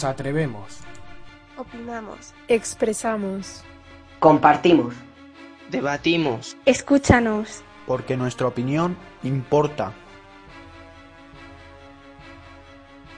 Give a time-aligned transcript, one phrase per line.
[0.00, 0.78] Nos atrevemos.
[1.58, 2.32] Opinamos.
[2.48, 3.62] Expresamos.
[4.18, 4.94] Compartimos.
[5.68, 6.56] Debatimos.
[6.64, 7.62] Escúchanos.
[7.86, 9.92] Porque nuestra opinión importa.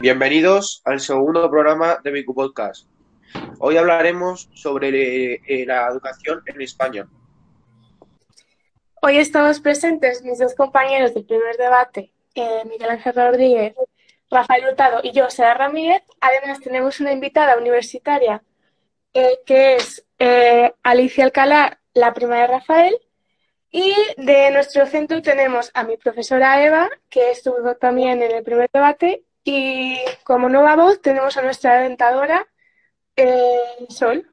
[0.01, 2.89] Bienvenidos al segundo programa de Miku Podcast.
[3.61, 7.09] Hoy hablaremos sobre eh, la educación en España.
[9.03, 13.75] Hoy estamos presentes mis dos compañeros del primer debate, eh, Miguel Ángel Rodríguez,
[14.33, 16.03] Rafael Hurtado y yo, Sara Ramírez.
[16.21, 18.43] Además, tenemos una invitada universitaria
[19.13, 22.97] eh, que es eh, Alicia Alcalá, la prima de Rafael.
[23.71, 28.71] Y de nuestro centro tenemos a mi profesora Eva, que estuvo también en el primer
[28.73, 29.25] debate.
[29.45, 32.47] Y como nueva voz tenemos a nuestra aventadora
[33.89, 34.27] Sol.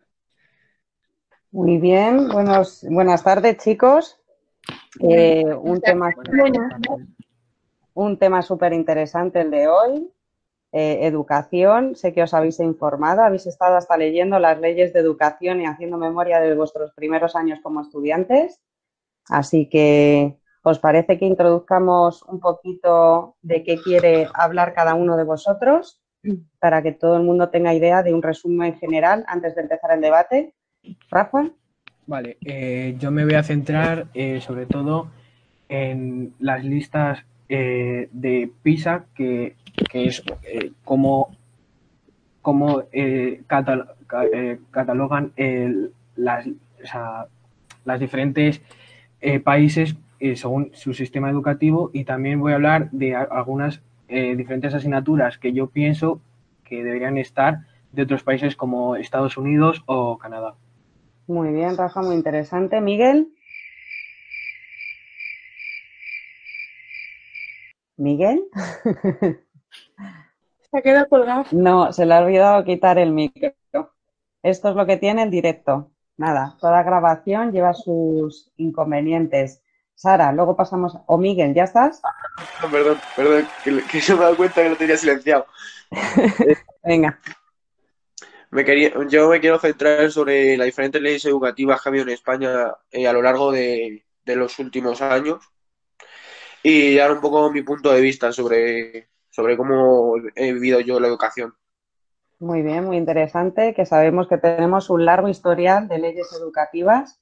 [1.52, 4.18] Muy bien, buenos, buenas tardes chicos.
[4.99, 6.13] un tema
[8.05, 10.09] un tema súper interesante el de hoy.
[10.71, 15.62] Eh, educación, sé que os habéis informado, habéis estado hasta leyendo las leyes de educación
[15.62, 18.60] y haciendo memoria de vuestros primeros años como estudiantes.
[19.27, 25.23] Así que, ¿os parece que introduzcamos un poquito de qué quiere hablar cada uno de
[25.23, 26.01] vosotros
[26.60, 30.01] para que todo el mundo tenga idea de un resumen general antes de empezar el
[30.01, 30.54] debate?
[31.10, 31.49] Rafa.
[32.05, 35.10] Vale, eh, yo me voy a centrar eh, sobre todo
[35.68, 39.55] en las listas eh, de PISA, que,
[39.91, 41.35] es eh, como,
[42.43, 43.41] como eh,
[44.71, 45.33] catalogan
[46.15, 46.47] las,
[47.85, 48.61] las, diferentes
[49.43, 49.95] países
[50.35, 55.67] según su sistema educativo y también voy a hablar de algunas diferentes asignaturas que yo
[55.67, 56.21] pienso
[56.63, 57.61] que deberían estar
[57.91, 60.53] de otros países como Estados Unidos o Canadá.
[61.25, 62.79] Muy bien, Rafa, muy interesante.
[62.79, 63.29] Miguel.
[68.00, 68.45] ¿Miguel?
[70.72, 71.45] Se ha quedado colgado.
[71.51, 73.51] No, se le ha olvidado quitar el micro.
[74.44, 75.91] Esto es lo que tiene el directo.
[76.16, 79.63] Nada, toda grabación lleva sus inconvenientes.
[79.95, 80.97] Sara, luego pasamos.
[81.07, 82.01] O Miguel, ¿ya estás?
[82.71, 85.47] perdón, perdón, que, se me he dado cuenta que lo tenía silenciado.
[86.83, 87.19] Venga.
[88.51, 92.11] Me quería, yo me quiero centrar sobre las diferentes leyes educativas que ha habido en
[92.11, 95.39] España eh, a lo largo de los últimos años
[96.63, 101.07] y dar un poco mi punto de vista sobre, sobre cómo he vivido yo la
[101.07, 101.53] educación.
[102.39, 107.19] Muy bien, muy interesante, que sabemos que tenemos un largo historial de leyes educativas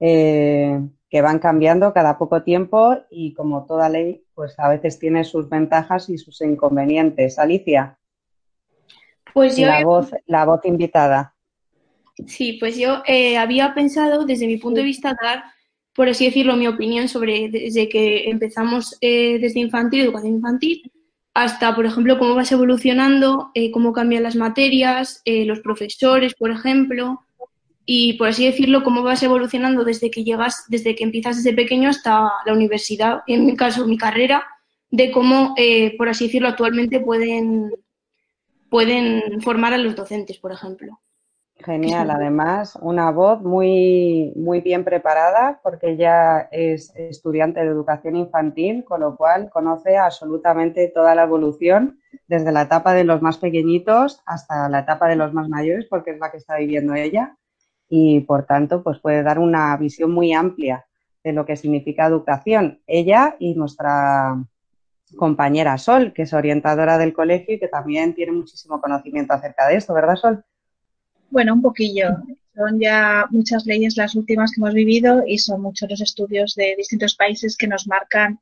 [0.00, 5.22] eh, que van cambiando cada poco tiempo y como toda ley, pues a veces tiene
[5.22, 7.38] sus ventajas y sus inconvenientes.
[7.38, 7.96] Alicia.
[9.32, 9.68] Pues yo...
[9.68, 11.34] La voz, la voz invitada.
[12.26, 15.44] Sí, pues yo eh, había pensado desde mi punto de vista dar
[15.96, 20.92] por así decirlo, mi opinión sobre desde que empezamos eh, desde infantil, educación infantil,
[21.32, 26.50] hasta, por ejemplo, cómo vas evolucionando, eh, cómo cambian las materias, eh, los profesores, por
[26.50, 27.22] ejemplo,
[27.86, 31.88] y por así decirlo, cómo vas evolucionando desde que llegas, desde que empiezas desde pequeño
[31.88, 34.46] hasta la universidad, en mi caso, mi carrera,
[34.90, 35.54] de cómo,
[35.98, 37.70] por así decirlo, actualmente pueden,
[38.70, 41.00] pueden formar a los docentes, por ejemplo.
[41.58, 48.84] Genial, además, una voz muy, muy bien preparada porque ella es estudiante de educación infantil,
[48.84, 54.22] con lo cual conoce absolutamente toda la evolución, desde la etapa de los más pequeñitos
[54.26, 57.36] hasta la etapa de los más mayores, porque es la que está viviendo ella,
[57.88, 60.86] y por tanto, pues puede dar una visión muy amplia
[61.24, 62.80] de lo que significa educación.
[62.86, 64.36] Ella y nuestra
[65.16, 69.76] compañera Sol, que es orientadora del colegio y que también tiene muchísimo conocimiento acerca de
[69.76, 70.44] esto, ¿verdad, Sol?
[71.30, 72.08] Bueno, un poquillo.
[72.54, 76.74] Son ya muchas leyes las últimas que hemos vivido y son muchos los estudios de
[76.76, 78.40] distintos países que nos marcan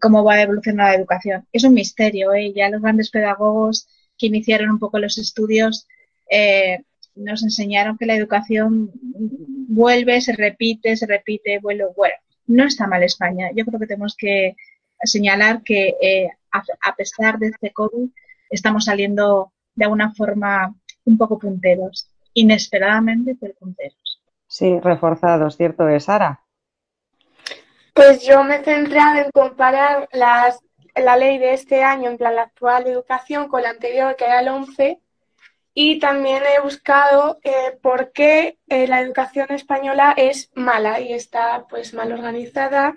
[0.00, 1.46] cómo va a evolucionar la educación.
[1.52, 2.52] Es un misterio, ¿eh?
[2.54, 3.86] ya los grandes pedagogos
[4.18, 5.86] que iniciaron un poco los estudios
[6.30, 6.82] eh,
[7.14, 11.84] nos enseñaron que la educación vuelve, se repite, se repite, vuelve.
[11.96, 12.14] Bueno,
[12.46, 13.50] no está mal España.
[13.54, 14.56] Yo creo que tenemos que
[15.04, 18.08] señalar que eh, a, pesar de este COVID
[18.50, 24.22] estamos saliendo de alguna forma un poco punteros inesperadamente punteros.
[24.46, 26.40] Sí, reforzados, cierto es, Sara.
[27.94, 30.60] Pues yo me he centrado en comparar las,
[30.94, 34.40] la ley de este año, en plan la actual educación, con la anterior, que era
[34.40, 34.98] el 11,
[35.74, 41.66] y también he buscado eh, por qué eh, la educación española es mala y está
[41.68, 42.94] pues mal organizada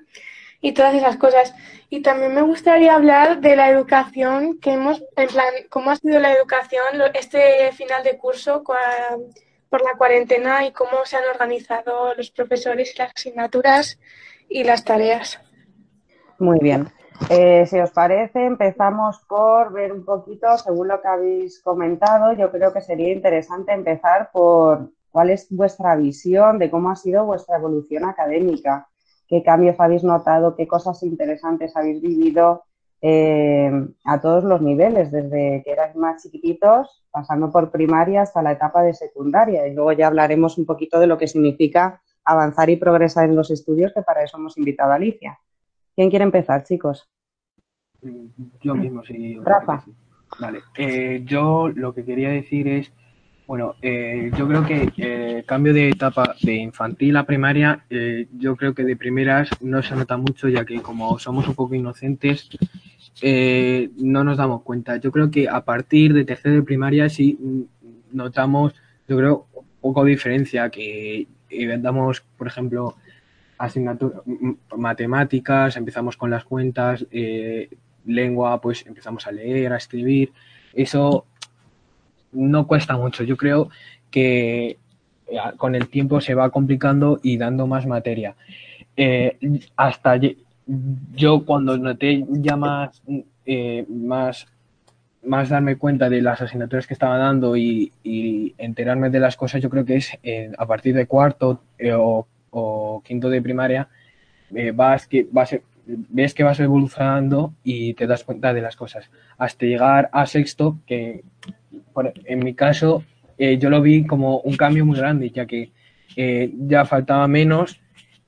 [0.66, 1.54] y todas esas cosas.
[1.90, 6.20] Y también me gustaría hablar de la educación que hemos, en plan, cómo ha sido
[6.20, 6.84] la educación
[7.14, 12.98] este final de curso por la cuarentena y cómo se han organizado los profesores y
[12.98, 14.00] las asignaturas
[14.50, 15.40] y las tareas.
[16.40, 16.92] Muy bien.
[17.30, 22.52] Eh, si os parece, empezamos por ver un poquito, según lo que habéis comentado, yo
[22.52, 27.58] creo que sería interesante empezar por cuál es vuestra visión de cómo ha sido vuestra
[27.58, 28.90] evolución académica,
[29.28, 32.64] qué cambios habéis notado, qué cosas interesantes habéis vivido
[33.02, 33.72] eh,
[34.04, 38.82] a todos los niveles, desde que erais más chiquititos, pasando por primaria hasta la etapa
[38.82, 39.68] de secundaria.
[39.68, 43.52] Y luego ya hablaremos un poquito de lo que significa avanzar y progresar en los
[43.52, 45.40] estudios, que para eso hemos invitado a Alicia.
[45.96, 47.08] ¿Quién quiere empezar, chicos?
[48.62, 49.38] Yo mismo, sí.
[49.42, 49.84] Rafa.
[50.40, 52.92] Vale, eh, yo lo que quería decir es,
[53.48, 57.86] bueno, eh, yo creo que eh, el cambio de etapa de infantil a primaria,
[58.38, 61.76] yo creo que de primeras no se nota mucho, ya que como somos un poco
[61.76, 62.50] inocentes,
[63.98, 64.98] no nos damos cuenta.
[64.98, 67.38] Yo creo que a partir de tercero de primaria sí
[68.12, 68.74] notamos,
[69.08, 69.48] yo creo,
[69.82, 71.28] poco diferencia, que
[71.80, 72.96] damos, por ejemplo,
[74.76, 77.70] matemáticas, empezamos con las cuentas, eh,
[78.06, 80.32] lengua, pues empezamos a leer, a escribir.
[80.74, 81.26] Eso
[82.36, 83.24] no cuesta mucho.
[83.24, 83.70] Yo creo
[84.12, 84.78] que
[85.28, 88.36] eh, con el tiempo se va complicando y dando más materia.
[88.98, 89.38] Eh,
[89.76, 90.20] hasta
[91.16, 93.02] yo cuando noté ya más,
[93.88, 94.48] más,
[95.24, 97.92] más darme cuenta de las asignaturas que estaba dando y,
[98.58, 100.18] enterarme de las cosas, yo creo que es
[100.58, 101.62] a partir de cuarto
[101.94, 102.28] o
[102.58, 103.90] o quinto de primaria,
[104.56, 105.56] eh, vas que vas,
[105.86, 109.10] ves que vas evolucionando y te das cuenta de las cosas.
[109.38, 111.24] Hasta llegar a sexto, que
[112.26, 113.04] en mi caso
[113.38, 115.72] eh, yo lo vi como un cambio muy grande, ya que
[116.16, 117.82] eh, ya faltaba menos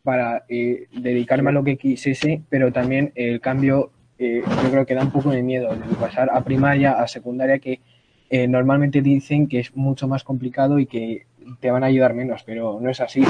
[0.03, 5.11] para dedicarme a lo que quisiese, pero también el cambio yo creo que da un
[5.11, 7.81] poco de miedo de pasar a primaria, a secundaria, que
[8.47, 11.27] normalmente dicen que es mucho más complicado y que
[11.59, 13.23] te van a ayudar menos, pero no es así.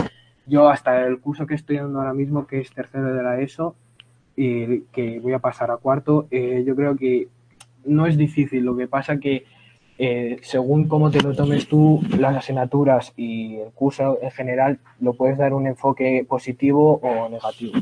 [0.45, 3.75] Yo hasta el curso que estoy dando ahora mismo, que es tercero de la ESO,
[4.37, 7.27] y que voy a pasar a cuarto, eh, yo creo que
[7.85, 8.63] no es difícil.
[8.63, 9.45] Lo que pasa que
[9.97, 15.13] eh, según cómo te lo tomes tú, las asignaturas y el curso en general, lo
[15.13, 17.73] puedes dar un enfoque positivo o negativo.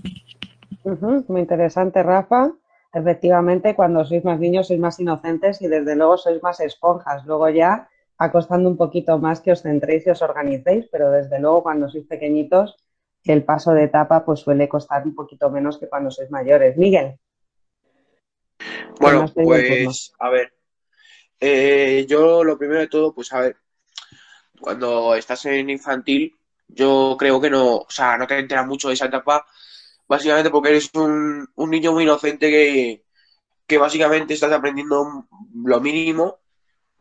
[1.27, 2.51] muy interesante, Rafa.
[2.93, 7.25] Efectivamente, cuando sois más niños sois más inocentes y desde luego sois más esponjas.
[7.25, 7.89] Luego ya
[8.21, 11.89] va costando un poquito más que os centréis y os organicéis, pero desde luego cuando
[11.89, 12.77] sois pequeñitos
[13.25, 16.77] el paso de etapa pues suele costar un poquito menos que cuando sois mayores.
[16.77, 17.17] Miguel.
[18.99, 20.53] Bueno, pues a ver,
[21.39, 23.57] eh, yo lo primero de todo, pues a ver,
[24.59, 26.35] cuando estás en infantil,
[26.67, 29.45] yo creo que no, o sea, no te enteras mucho de esa etapa,
[30.07, 33.03] básicamente porque eres un, un niño muy inocente que,
[33.67, 35.27] que básicamente estás aprendiendo
[35.65, 36.39] lo mínimo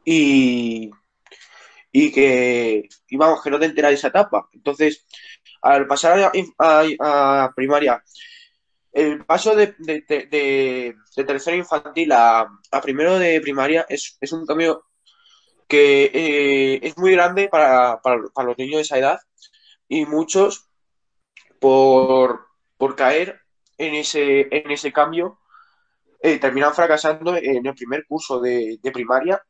[0.04, 0.90] y,
[1.92, 4.48] y que, y vamos, que no te enteras de esa etapa.
[4.52, 5.06] Entonces,
[5.62, 8.02] al pasar a, primaria,
[8.94, 10.94] el paso de, de,
[11.26, 12.48] tercero infantil a,
[12.80, 14.84] primero de primaria es, un cambio
[15.66, 19.18] que eh, es muy grande para, los niños de esa edad
[19.88, 20.68] y muchos
[21.58, 22.46] por,
[22.96, 23.40] caer
[23.78, 25.40] en ese, en ese cambio
[26.22, 29.42] eh, terminan fracasando en el primer curso de, primaria,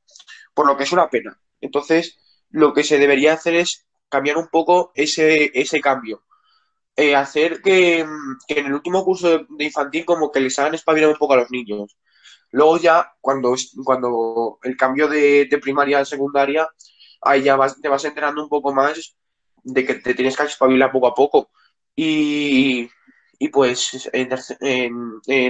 [0.54, 1.38] por lo que es una pena.
[1.60, 2.18] Entonces,
[2.48, 6.22] lo que se debería hacer es cambiar un poco ese, ese cambio.
[6.96, 11.16] Eh, hacer que, en el último curso de, infantil como que les hagan espabilar un
[11.16, 11.96] poco a los niños.
[12.50, 13.54] Luego ya, cuando,
[13.84, 16.68] cuando el cambio de, primaria a secundaria,
[17.22, 19.16] ahí ya vas, te vas enterando un poco más
[19.64, 21.50] de que te tienes que espabilar poco a poco.
[21.96, 22.88] Y,
[23.52, 24.30] pues en,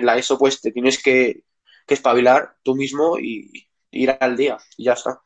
[0.04, 1.44] la ESO pues te tienes que
[1.86, 5.23] espabilar tú mismo y ir al día y ya está.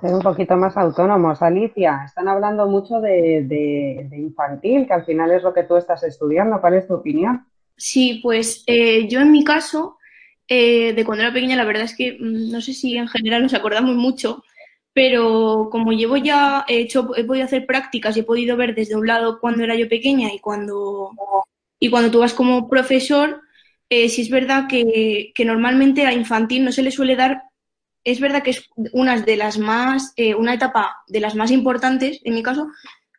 [0.00, 1.42] Ser un poquito más autónomos.
[1.42, 6.60] Alicia, están hablando mucho de, infantil, que al final es lo que tú estás estudiando.
[6.60, 7.46] ¿Cuál es tu opinión?
[7.76, 9.98] Sí, pues eh, yo en mi caso,
[10.46, 13.42] eh, de cuando era pequeña, la verdad es que mm, no sé si en general
[13.42, 14.44] nos acordamos mucho,
[14.92, 18.96] pero como llevo ya he hecho, he podido hacer prácticas y he podido ver desde
[18.96, 21.10] un lado cuando era yo pequeña y cuando,
[21.80, 23.42] y cuando tú vas como profesor,
[23.88, 27.47] eh, sí es verdad que, que normalmente a infantil no se le suele dar
[28.04, 32.20] es verdad que es una de las más, eh, una etapa de las más importantes,
[32.24, 32.68] en mi caso,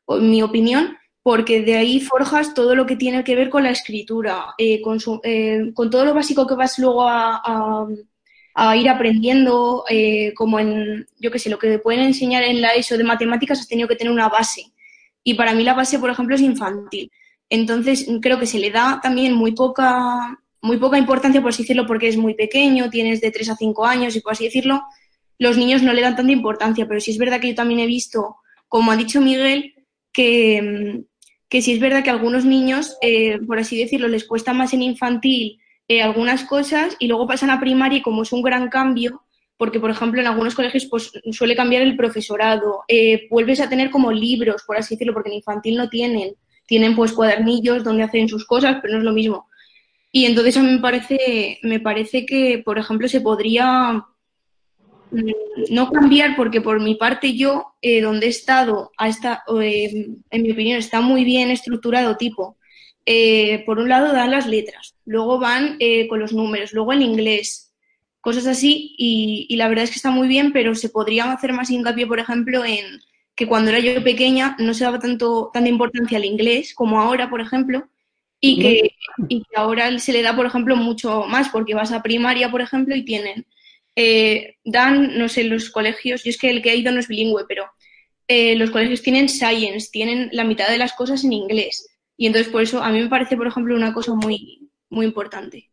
[0.08, 3.72] en mi opinión, porque de ahí forjas todo lo que tiene que ver con la
[3.72, 7.88] escritura, eh, con, eh, con, todo lo básico que vas luego a,
[8.76, 9.86] ir aprendiendo,
[10.36, 13.68] como en, yo qué sé, lo que pueden enseñar en la ESO de matemáticas has
[13.70, 14.74] tenido que tener una base.
[15.24, 17.10] Y para mí la base, por ejemplo, es infantil.
[17.50, 21.86] Entonces, creo que se le da también muy poca muy poca importancia, por así decirlo,
[21.86, 24.82] porque es muy pequeño, tienes de 3 a 5 años y por así decirlo,
[25.38, 27.88] los niños no le dan tanta importancia, pero sí es verdad que yo también he
[27.88, 28.36] visto,
[28.68, 29.74] como ha dicho Miguel,
[30.12, 31.04] que,
[31.48, 34.74] que sí es verdad que a algunos niños, eh, por así decirlo, les cuesta más
[34.74, 38.70] en infantil eh, algunas cosas y luego pasan a primaria y como es un gran
[38.70, 39.24] cambio,
[39.58, 43.90] porque por ejemplo en algunos colegios pues suele cambiar el profesorado, eh, vuelves a tener
[43.90, 46.36] como libros, por así decirlo, porque en infantil no tienen,
[46.68, 49.49] tienen pues cuadernillos donde hacen sus cosas, pero no es lo mismo.
[50.12, 54.06] Y entonces a mí me parece, me parece que, por ejemplo, se podría
[55.12, 55.32] mm,
[55.72, 60.52] no cambiar porque por mi parte yo, eh, donde he estado, ha eh, en mi
[60.52, 62.58] opinión, está muy bien estructurado tipo.
[63.06, 67.74] Eh, por un lado dan las letras, luego van con los números, luego el inglés,
[68.22, 71.54] cosas así, y, y, la verdad es que está muy bien, pero se podría hacer
[71.54, 73.00] más hincapié, por ejemplo, en
[73.36, 77.30] que cuando era yo pequeña no se daba tanto, tanta importancia al inglés como ahora,
[77.30, 77.88] por ejemplo,
[78.42, 78.96] y que,
[79.28, 82.62] y que ahora se le da, por ejemplo, mucho más, porque vas a primaria, por
[82.62, 83.46] ejemplo, y tienen,
[83.96, 87.08] eh, dan, no sé, los colegios, yo es que el que ha ido no es
[87.08, 87.66] bilingüe, pero
[88.28, 91.88] eh, los colegios tienen science, tienen la mitad de las cosas en inglés.
[92.16, 95.70] Y entonces por eso a mí me parece, por ejemplo, una cosa muy, muy importante.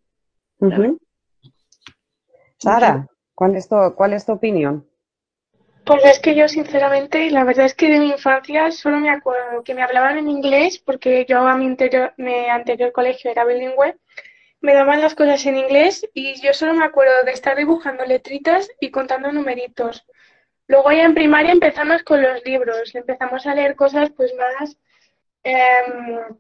[2.59, 4.87] Sara, ¿cuál es, tu, ¿cuál es tu opinión?
[5.87, 9.63] Pues es que yo, sinceramente, la verdad es que de mi infancia solo me acuerdo
[9.63, 13.97] que me hablaban en inglés, porque yo a mi, anterior, mi anterior colegio era bilingüe,
[14.61, 18.69] me daban las cosas en inglés y yo solo me acuerdo de estar dibujando letritas
[18.81, 20.05] y contando numeritos.
[20.67, 24.77] Luego ya en primaria empezamos con los libros, empezamos a leer cosas pues más
[25.45, 26.37] em,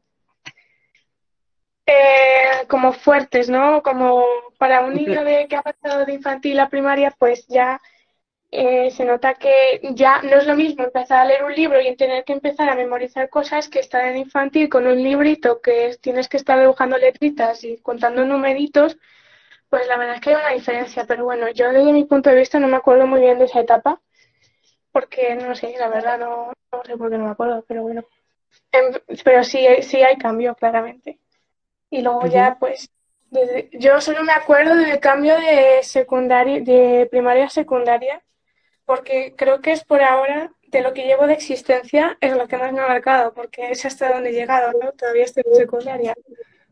[1.86, 3.80] eh, como fuertes, ¿no?
[3.84, 4.24] Como
[4.58, 7.80] para un niño de que ha pasado de infantil a primaria, pues ya
[8.50, 11.96] eh, se nota que ya no es lo mismo empezar a leer un libro y
[11.96, 16.28] tener que empezar a memorizar cosas que estar en infantil con un librito que tienes
[16.28, 18.96] que estar dibujando letritas y contando numeritos,
[19.68, 21.04] pues la verdad es que hay una diferencia.
[21.06, 23.60] Pero bueno, yo desde mi punto de vista no me acuerdo muy bien de esa
[23.60, 24.00] etapa,
[24.92, 26.52] porque no sé, la verdad no,
[26.84, 28.04] sé por qué no me acuerdo, pero bueno.
[28.72, 28.92] Em,
[29.24, 31.20] pero sí, sí hay cambio, claramente.
[31.90, 32.90] Y luego ya, pues,
[33.72, 38.22] yo solo me acuerdo del cambio de secundaria, de primaria a secundaria,
[38.86, 42.56] porque creo que es por ahora, de lo que llevo de existencia, es lo que
[42.56, 44.92] más me ha marcado, porque es hasta donde he llegado, ¿no?
[44.92, 46.14] Todavía estoy en secundaria.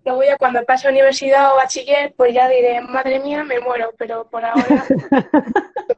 [0.04, 3.92] Luego ya cuando pase a universidad o bachiller, pues ya diré, madre mía, me muero,
[3.98, 4.84] pero por ahora...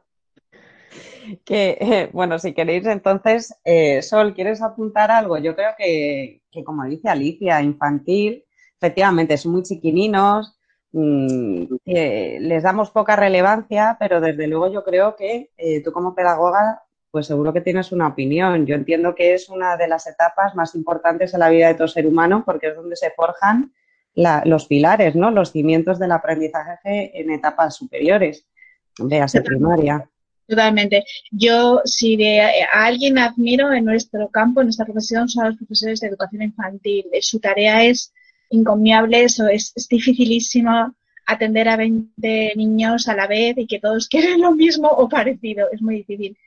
[1.45, 5.37] que, eh, bueno, si queréis entonces, eh, Sol, ¿quieres apuntar algo?
[5.37, 8.45] Yo creo que, que, como dice Alicia, infantil,
[8.77, 10.56] efectivamente, son muy chiquininos,
[10.91, 16.83] Mm, les damos poca relevancia, pero desde luego yo creo que eh, tú como pedagoga,
[17.11, 18.65] pues seguro que tienes una opinión.
[18.65, 21.87] Yo entiendo que es una de las etapas más importantes en la vida de todo
[21.87, 23.73] ser humano porque es donde se forjan
[24.45, 25.29] los pilares, ¿no?
[25.29, 28.47] Los cimientos del aprendizaje en etapas superiores,
[28.97, 30.09] véase primaria.
[30.47, 31.03] Totalmente.
[31.29, 35.99] Yo, si de a alguien admiro en nuestro campo, en nuestra profesión, son los profesores
[35.99, 37.05] de educación infantil.
[37.21, 38.13] Su tarea es
[38.49, 40.93] encomiable, eso es, dificilísimo
[41.25, 45.67] atender a 20 niños a la vez y que todos quieren lo mismo o parecido,
[45.71, 46.37] es muy difícil.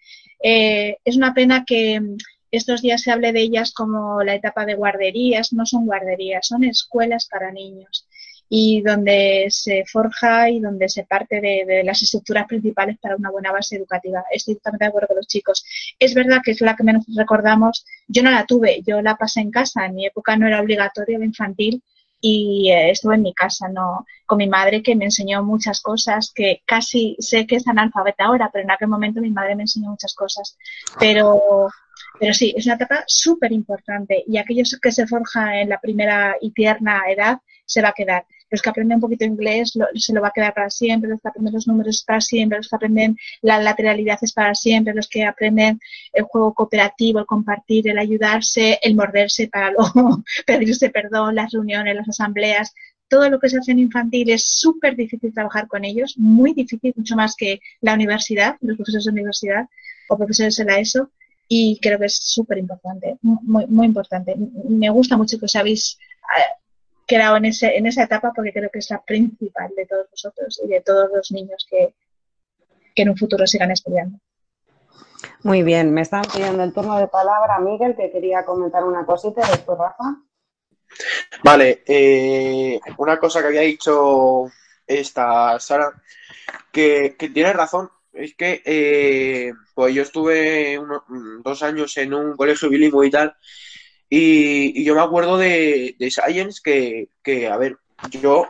[0.42, 2.16] Eh, es una pena que mm,
[2.50, 6.64] estos días se hable de ellas como la etapa de guarderías, no son guarderías, son
[6.64, 8.07] escuelas para niños
[8.52, 13.52] y donde se forja y donde se parte de, las estructuras principales para una buena
[13.52, 14.25] base educativa.
[14.28, 15.64] Estoy totalmente de acuerdo con los chicos.
[16.00, 17.87] Es verdad que es la que menos recordamos.
[18.09, 19.87] Yo no la tuve, yo la pasé en casa.
[19.87, 21.80] En mi época no era obligatorio la infantil
[22.20, 26.32] y eh, estuve en mi casa no con mi madre que me enseñó muchas cosas
[26.34, 29.90] que casi sé que es analfabeta ahora, pero en aquel momento mi madre me enseñó
[29.90, 30.56] muchas cosas.
[30.98, 31.68] Pero
[32.18, 36.36] pero sí, es una etapa súper importante y aquellos que se forjan en la primera
[36.40, 40.21] y tierna edad se va a quedar los que aprenden un poquito inglés se lo
[40.21, 43.16] va a quedar para siempre, los que aprenden los números para siempre, los que aprenden
[43.42, 45.80] la lateralidad es para siempre, los que aprenden
[46.12, 51.95] el juego cooperativo, el compartir, el ayudarse, el morderse para luego pedirse perdón, las reuniones,
[51.95, 52.75] las asambleas,
[53.09, 56.95] todo lo que se hace en infantil es súper difícil trabajar con ellos, muy difícil,
[56.97, 59.66] mucho más que la universidad, los profesores de universidad
[60.09, 61.11] o profesores de la ESO,
[61.49, 64.37] y creo que es súper importante, muy, muy importante.
[64.69, 65.99] Me gusta mucho que os habéis
[67.10, 70.60] quedado en, ese, en esa etapa porque creo que es la principal de todos nosotros
[70.64, 71.92] y de todos los niños que,
[72.94, 74.18] en un futuro sigan estudiando.
[75.42, 79.40] Muy bien, me están pidiendo el turno de palabra Miguel, que quería comentar una cosita,
[79.50, 80.18] después Rafa.
[81.42, 84.44] Vale, eh, una cosa que había dicho
[84.86, 85.90] esta Sara,
[86.70, 90.78] que, tiene razón, es que eh, pues yo estuve
[91.42, 93.34] dos años en un colegio bilingüe y tal,
[94.10, 97.78] y, yo me acuerdo de, de Science que, a ver,
[98.20, 98.46] yo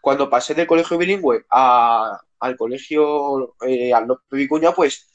[0.00, 5.10] cuando pasé del colegio bilingüe al colegio, eh, al Vicuña, pues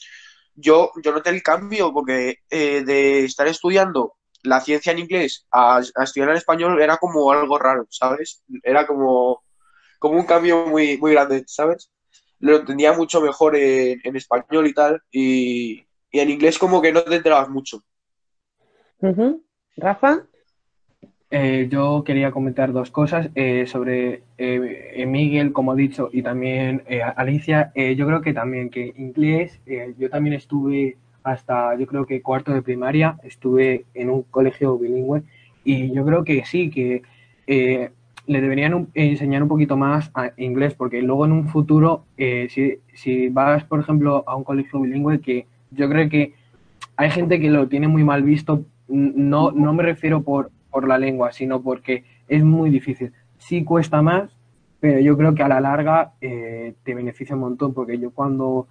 [0.54, 5.82] yo, yo noté el cambio porque eh, de estar estudiando la ciencia en inglés a,
[6.04, 8.44] estudiar en español era como algo raro, ¿sabes?
[8.64, 9.44] Era como,
[9.98, 11.92] como un cambio muy, muy grande, ¿sabes?
[12.40, 17.04] Lo entendía mucho mejor en, español y tal, y, y en inglés como que no
[17.04, 17.84] te enterabas mucho.
[19.00, 19.44] Ujú.
[19.80, 20.26] Rafa,
[21.32, 26.82] Eh, yo quería comentar dos cosas eh, sobre eh, Miguel, como he dicho, y también
[27.16, 27.72] Alicia.
[27.76, 29.60] Yo creo que también que inglés,
[30.00, 35.22] yo también estuve hasta, yo creo que cuarto de primaria, estuve en un colegio bilingüe
[35.64, 37.04] y yo creo que sí, que
[38.26, 43.30] le deberían enseñar un poquito más a inglés, porque luego en un futuro, si, si
[43.30, 46.34] vas, por ejemplo, a un colegio bilingüe, que yo creo que
[46.98, 50.98] hay gente que lo tiene muy mal visto, no, no me refiero por, por la
[50.98, 53.14] lengua, sino porque es muy difícil.
[53.38, 54.36] Sí cuesta más,
[54.80, 58.68] pero yo creo que a la larga eh, te beneficia un montón, porque yo cuando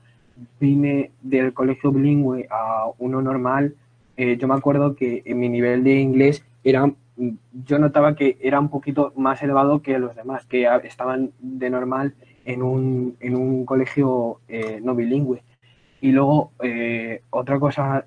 [0.61, 3.75] vine del colegio bilingüe a uno normal,
[4.17, 8.61] eh, yo me acuerdo que en mi nivel de inglés era, yo notaba que era
[8.61, 13.65] un poquito más elevado que los demás, que estaban de normal en un, en un
[13.65, 15.43] colegio eh, no bilingüe.
[16.01, 16.53] Y luego,
[17.31, 18.07] otra cosa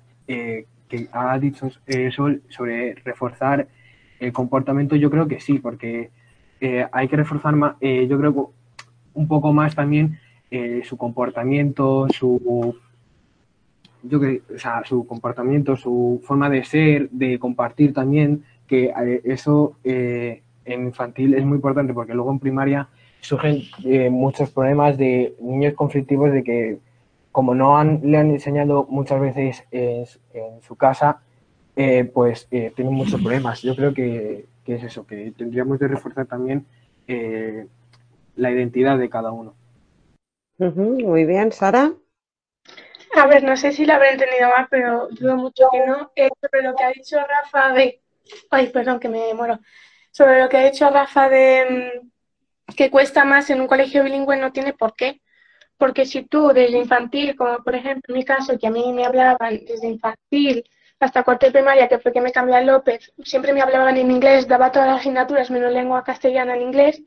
[0.92, 3.66] que ha dicho eh, Sol sobre reforzar
[4.20, 6.10] el comportamiento, yo creo que sí, porque
[6.60, 8.40] eh, hay que reforzar más, eh, yo creo que
[9.14, 10.18] un poco más también
[10.50, 12.76] eh, su comportamiento, su,
[14.02, 18.92] yo creo, o sea, su comportamiento, su forma de ser, de compartir también, que
[19.24, 22.88] eso en infantil es muy importante porque luego en primaria
[23.20, 23.62] surgen
[24.10, 26.78] muchos problemas de niños conflictivos de que
[27.32, 31.22] como no han, le han enseñado muchas veces en, su- en su casa,
[31.76, 33.62] eh, pues eh, tienen muchos problemas.
[33.62, 36.66] Yo creo que, que es eso, que tendríamos de reforzar también
[37.08, 37.66] eh,
[38.36, 39.54] la identidad de cada uno.
[40.58, 41.92] Muy bien, Sara.
[43.14, 46.12] A ver, no sé si lo habré entendido mal, pero dudo mucho que no.
[46.16, 48.00] Eh, sobre lo que ha dicho Rafa de...
[48.50, 49.58] Ay, perdón, que me muero.
[50.10, 52.00] Sobre lo que ha dicho Rafa de
[52.68, 55.20] mm, que cuesta más en un colegio bilingüe, no tiene por qué.
[55.82, 59.04] Porque si tú desde infantil, como por ejemplo en mi caso, que a mí me
[59.04, 60.62] hablaban desde infantil
[61.00, 64.08] hasta cuarto de primaria, que fue que me cambié a López, siempre me hablaban en
[64.08, 67.02] inglés, daba todas las asignaturas menos lengua castellana en inglés,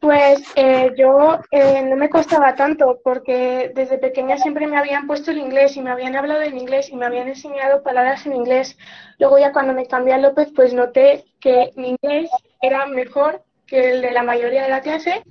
[0.00, 5.30] pues eh, yo eh, no me costaba tanto porque desde pequeña siempre me habían puesto
[5.30, 8.76] el inglés y me habían hablado en inglés y me habían enseñado palabras en inglés.
[9.20, 13.92] Luego ya cuando me cambié a López, pues noté que mi inglés era mejor que
[13.92, 15.22] el de la mayoría de la clase,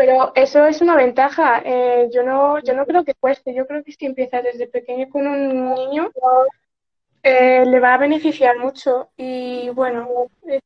[0.00, 1.60] pero eso es una ventaja.
[1.62, 3.52] Eh, yo no, yo no creo que cueste.
[3.52, 6.10] Yo creo que si empiezas desde pequeño con un niño,
[7.22, 9.10] eh, le va a beneficiar mucho.
[9.18, 10.08] Y bueno,
[10.48, 10.60] eh,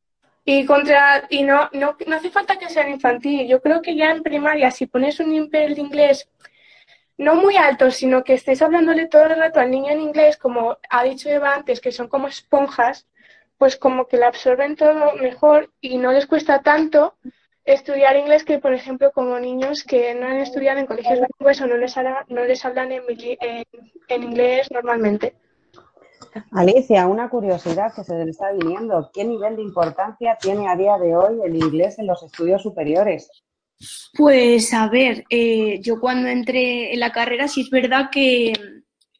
[0.44, 3.48] y contra, y no, no, no hace falta que sea infantil.
[3.48, 6.28] Yo creo que ya en primaria, si pones un nivel de inglés
[7.18, 10.78] no muy alto, sino que estés hablándole todo el rato al niño en inglés, como
[10.88, 13.08] ha dicho Eva antes, que son como esponjas,
[13.58, 17.16] pues como que le absorben todo mejor y no les cuesta tanto
[17.64, 21.66] estudiar inglés que, por ejemplo, como niños que no han estudiado en colegios bilingües o
[21.66, 23.64] no les, habla- no les hablan en, bili- en-
[24.08, 25.34] en inglés normalmente.
[26.52, 29.10] Alicia, una curiosidad que se le está viniendo.
[29.12, 33.28] ¿Qué nivel de importancia tiene a día de hoy el inglés en los estudios superiores?
[34.16, 38.52] Pues a ver, eh, yo cuando entré en la carrera sí es verdad que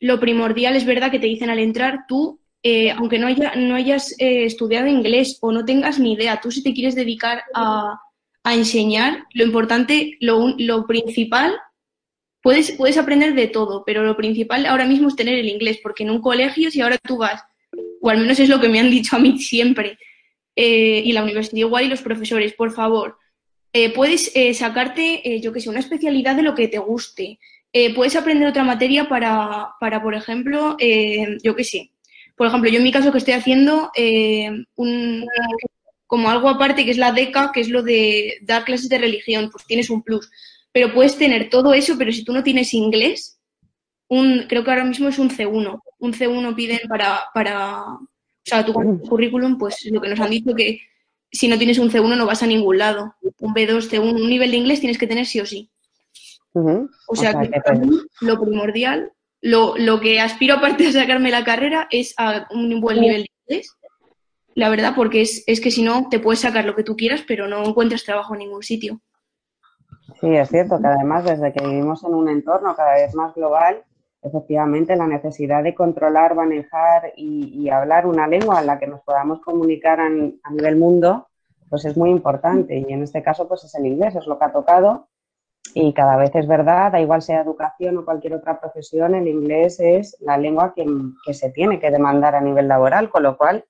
[0.00, 3.74] lo primordial es verdad que te dicen al entrar, tú, eh, aunque no, haya- no
[3.74, 7.98] hayas eh, estudiado inglés o no tengas ni idea, tú si te quieres dedicar a,
[8.44, 11.54] a enseñar, lo importante, lo, lo principal,
[12.42, 16.04] puedes, puedes aprender de todo, pero lo principal ahora mismo es tener el inglés, porque
[16.04, 17.42] en un colegio si ahora tú vas,
[18.02, 19.98] o al menos es lo que me han dicho a mí siempre,
[20.54, 23.16] eh, y la universidad igual y los profesores, por favor,
[23.72, 27.40] eh, puedes eh, sacarte, yo qué sé, una especialidad de lo que te guste.
[27.96, 30.76] Puedes aprender otra materia para, para por ejemplo,
[31.42, 31.90] yo qué sé.
[32.36, 33.90] Por ejemplo, yo en mi caso que estoy haciendo
[34.76, 35.26] un,
[36.14, 39.50] como algo aparte que es la DECA, que es lo de dar clases de religión,
[39.50, 40.30] pues tienes un plus.
[40.70, 43.40] Pero puedes tener todo eso, pero si tú no tienes inglés,
[44.06, 45.80] un, creo que ahora mismo es un C1.
[45.98, 48.06] Un C1 piden para, para o
[48.44, 50.82] sea, tu currículum, pues lo que nos han dicho que
[51.32, 53.16] si no tienes un C1 no vas a ningún lado.
[53.40, 55.68] Un B2, C1, un nivel de inglés tienes que tener sí o sí.
[56.52, 61.32] O sea, que que para mí lo primordial, lo, lo que aspiro aparte de sacarme
[61.32, 63.76] la carrera es a un buen nivel de inglés.
[64.54, 67.24] La verdad, porque es, es que si no te puedes sacar lo que tú quieras,
[67.26, 69.00] pero no encuentras trabajo en ningún sitio.
[70.20, 73.82] Sí, es cierto que además desde que vivimos en un entorno cada vez más global,
[74.22, 79.00] efectivamente la necesidad de controlar, manejar y, y hablar una lengua en la que nos
[79.02, 81.28] podamos comunicar a, a nivel mundo,
[81.68, 82.78] pues es muy importante.
[82.78, 85.08] Y en este caso, pues es el inglés, es lo que ha tocado.
[85.74, 89.80] Y cada vez es verdad, da igual sea educación o cualquier otra profesión, el inglés
[89.80, 90.86] es la lengua que,
[91.26, 93.64] que se tiene que demandar a nivel laboral, con lo cual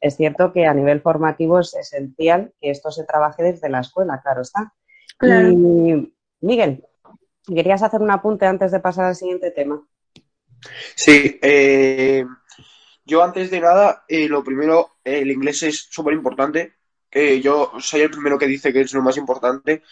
[0.00, 4.20] es cierto que a nivel formativo es esencial que esto se trabaje desde la escuela,
[4.22, 4.74] claro está.
[5.20, 6.84] Y Miguel,
[7.46, 9.82] ¿querías hacer un apunte antes de pasar al siguiente tema?
[10.96, 12.24] Sí, eh,
[13.04, 16.74] yo antes de nada, eh, lo primero, el inglés es súper importante.
[17.10, 19.82] que yo soy el primero que dice que es lo más importante,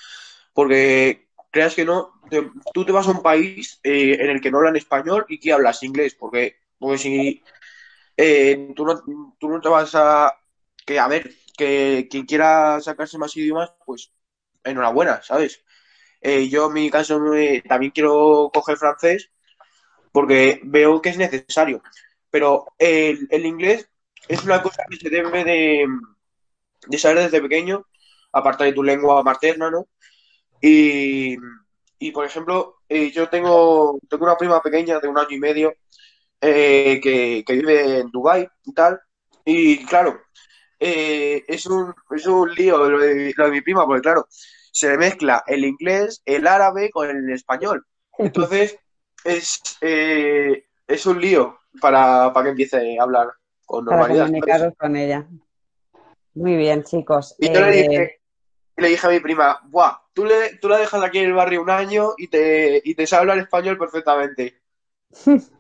[0.55, 4.51] porque creas que no, te- tú te vas a un país eh, en el que
[4.51, 7.43] no hablan español y que hablas inglés, porque, porque si
[8.17, 9.03] eh, tú, no,
[9.39, 10.33] tú no te vas a...
[10.87, 14.13] Que, a ver, que quien quiera sacarse más idiomas, pues
[14.65, 15.65] enhorabuena, ¿sabes?
[16.23, 19.31] Eh, yo en mi caso me- también quiero coger francés
[20.13, 21.83] porque veo que es necesario.
[22.31, 23.89] Pero el, el inglés
[24.29, 25.87] es una cosa que se debe de,
[26.89, 27.87] de saber desde pequeño,
[28.33, 29.89] aparte de tu lengua materna, ¿no?
[30.61, 31.37] Y,
[31.99, 35.75] y, por ejemplo, eh, yo tengo, tengo una prima pequeña de un año y medio
[36.41, 39.01] eh, que, que vive en Dubái y tal.
[39.45, 40.21] Y claro,
[40.79, 44.89] eh, es un, es un lío lo de, lo de mi prima, porque claro, se
[44.91, 47.87] le mezcla el inglés, el árabe con el español.
[48.19, 48.79] Entonces,
[49.25, 53.29] es, eh, es un lío para, para que empiece a hablar
[53.65, 54.31] con normalidad.
[54.79, 55.27] con ella.
[56.35, 57.35] Muy bien, chicos.
[57.39, 58.21] Y yo le Eh, dije,
[58.77, 61.63] le dije a mi prima, Buah, tú, le, tú la dejas aquí en el barrio
[61.63, 64.61] un año y te, y te sabe hablar español perfectamente.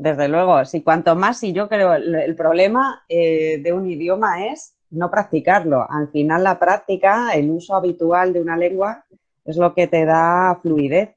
[0.00, 4.46] Desde luego, sí, cuanto más, sí, yo creo, el, el problema eh, de un idioma
[4.46, 5.86] es no practicarlo.
[5.90, 9.04] Al final, la práctica, el uso habitual de una lengua,
[9.44, 11.10] es lo que te da fluidez.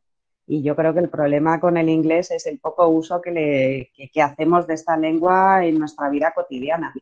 [0.47, 4.21] Y yo creo que el problema con el inglés es el poco uso que, que
[4.21, 6.93] hacemos de esta lengua en nuestra vida cotidiana.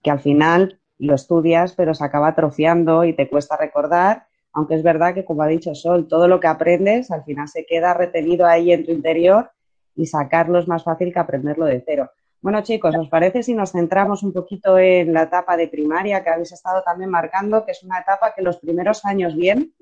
[0.00, 4.28] Que al final lo estudias, pero se acaba atrofiando y te cuesta recordar.
[4.52, 7.66] Aunque es verdad que, como ha dicho Sol, todo lo que aprendes al final se
[7.66, 9.50] queda retenido ahí en tu interior
[9.98, 12.10] y sacarlo es más fácil que aprenderlo de cero.
[12.40, 16.30] Bueno, chicos, ¿os parece si nos centramos un poquito en la etapa de primaria que
[16.30, 19.74] habéis estado también marcando, que es una etapa que los primeros años bien,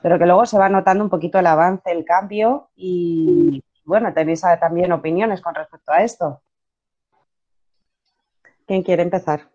[0.00, 4.42] pero que luego se va notando un poquito el avance, el cambio y, bueno, tenéis
[4.60, 6.40] también opiniones con respecto a esto.
[8.68, 9.48] ¿Quién quiere empezar?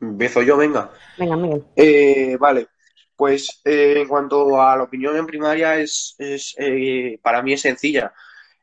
[0.00, 0.92] Empiezo yo, venga.
[1.18, 1.64] Venga, Miguel.
[1.74, 2.68] Eh, vale,
[3.16, 7.62] pues eh, en cuanto a la opinión en primaria, es, es eh, para mí es
[7.62, 8.12] sencilla.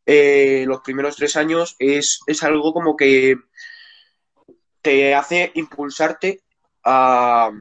[0.05, 3.35] Eh, los primeros tres años es, es algo como que
[4.81, 6.41] te hace impulsarte
[6.83, 7.51] a,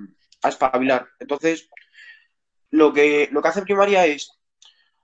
[0.42, 1.08] a espabilar.
[1.18, 1.68] Entonces,
[2.70, 4.32] lo que, lo que hace primaria es,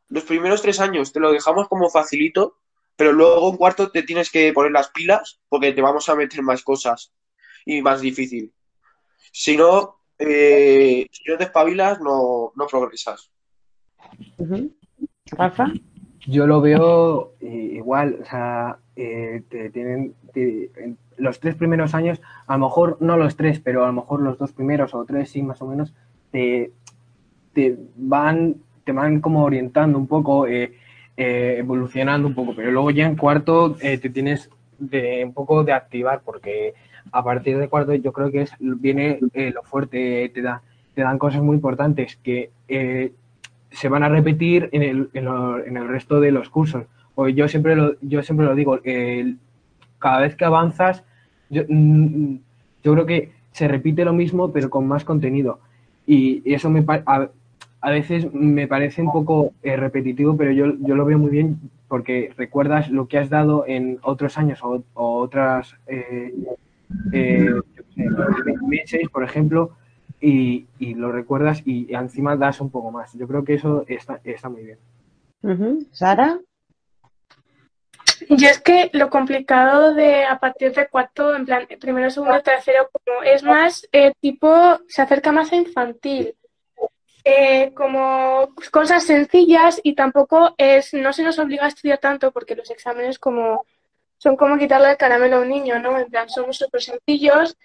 [0.09, 2.59] los primeros tres años te lo dejamos como facilito,
[2.97, 6.43] pero luego en cuarto te tienes que poner las pilas porque te vamos a meter
[6.43, 7.13] más cosas
[7.67, 8.55] y más difícil.
[9.33, 13.31] Si no, eh, si no te espabilas, no, no progresas.
[14.39, 14.73] Ujú.
[15.33, 15.73] Rafa.
[16.27, 21.95] Yo lo veo eh, igual, o sea, eh, te tienen te- en los tres primeros
[21.95, 25.05] años, a lo mejor no los tres, pero a lo mejor los dos primeros o
[25.05, 25.95] tres, sí, más o menos,
[26.33, 26.73] te,
[27.55, 30.73] te van, te van como orientando un poco, eh,
[31.17, 35.65] eh, evolucionando un poco, pero luego ya en cuarto eh, te tienes de un poco
[35.65, 36.75] de activar, porque
[37.13, 40.63] a partir de cuarto yo creo que es, viene eh, lo fuerte, te da,
[40.95, 43.13] te dan cosas muy importantes que eh,
[43.71, 46.85] se van a repetir en el, en, lo- en el resto de los cursos.
[47.15, 49.39] O yo siempre lo, yo siempre lo digo, el-
[49.99, 51.05] cada vez que avanzas,
[51.51, 52.37] yo, mm,
[52.83, 55.61] yo creo que se repite lo mismo, pero con más contenido.
[56.07, 61.05] Y eso me a, veces me parece un poco eh, repetitivo, pero yo, yo lo
[61.05, 66.35] veo muy bien porque recuerdas lo que has dado en otros años o, otras eh,
[67.13, 67.61] eh,
[68.67, 69.77] meses, por ejemplo,
[70.21, 73.13] y, y lo recuerdas y encima das un poco más.
[73.15, 74.79] Yo creo que eso está, está muy bien.
[75.93, 76.39] Sara.
[78.31, 82.89] Yo es que lo complicado de a partir de cuarto, en plan, primero, segundo, tercero,
[82.91, 86.35] como es más eh, tipo, se acerca más a infantil.
[87.29, 92.55] Eh, como cosas sencillas y tampoco es, no se nos obliga a estudiar tanto porque
[92.55, 93.67] los exámenes como
[94.19, 95.99] son como quitarle el caramelo a un niño, ¿no?
[95.99, 97.57] En plan, son súper sencillos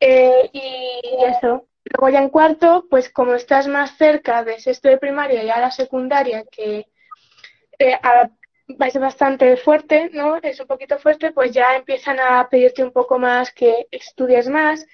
[0.00, 1.68] eh, y eso.
[1.84, 5.60] Luego ya en cuarto, pues como estás más cerca de sexto de primaria y a
[5.60, 6.86] la secundaria, que
[7.78, 8.30] eh, a-
[8.86, 10.36] es bastante fuerte, ¿no?
[10.38, 14.86] Es un poquito fuerte, pues ya empiezan a pedirte un poco más que estudies más,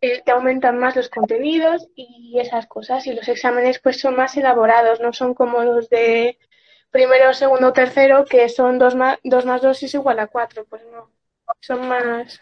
[0.00, 3.06] eh, te aumentan más los contenidos y esas cosas.
[3.06, 6.38] Y los exámenes pues son más elaborados, no son como los de
[6.90, 10.82] primero, segundo, tercero, que son dos más, dos más dos es igual a cuatro, pues
[10.92, 11.10] no.
[11.60, 12.40] Son más,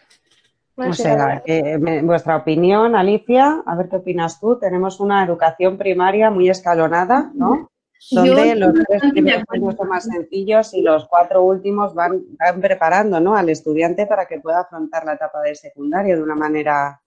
[0.77, 1.43] O más sea, elaborados.
[1.45, 4.57] que, me- vuestra opinión, Alicia, a ver qué opinas tú.
[4.59, 7.69] Tenemos una educación primaria muy escalonada, ¿no?
[8.11, 12.61] Donde Yo los tres primeros años son más sencillos y los cuatro últimos van, van
[12.61, 13.35] preparando, ¿no?
[13.35, 17.01] al estudiante para que pueda afrontar la etapa de secundaria de una manera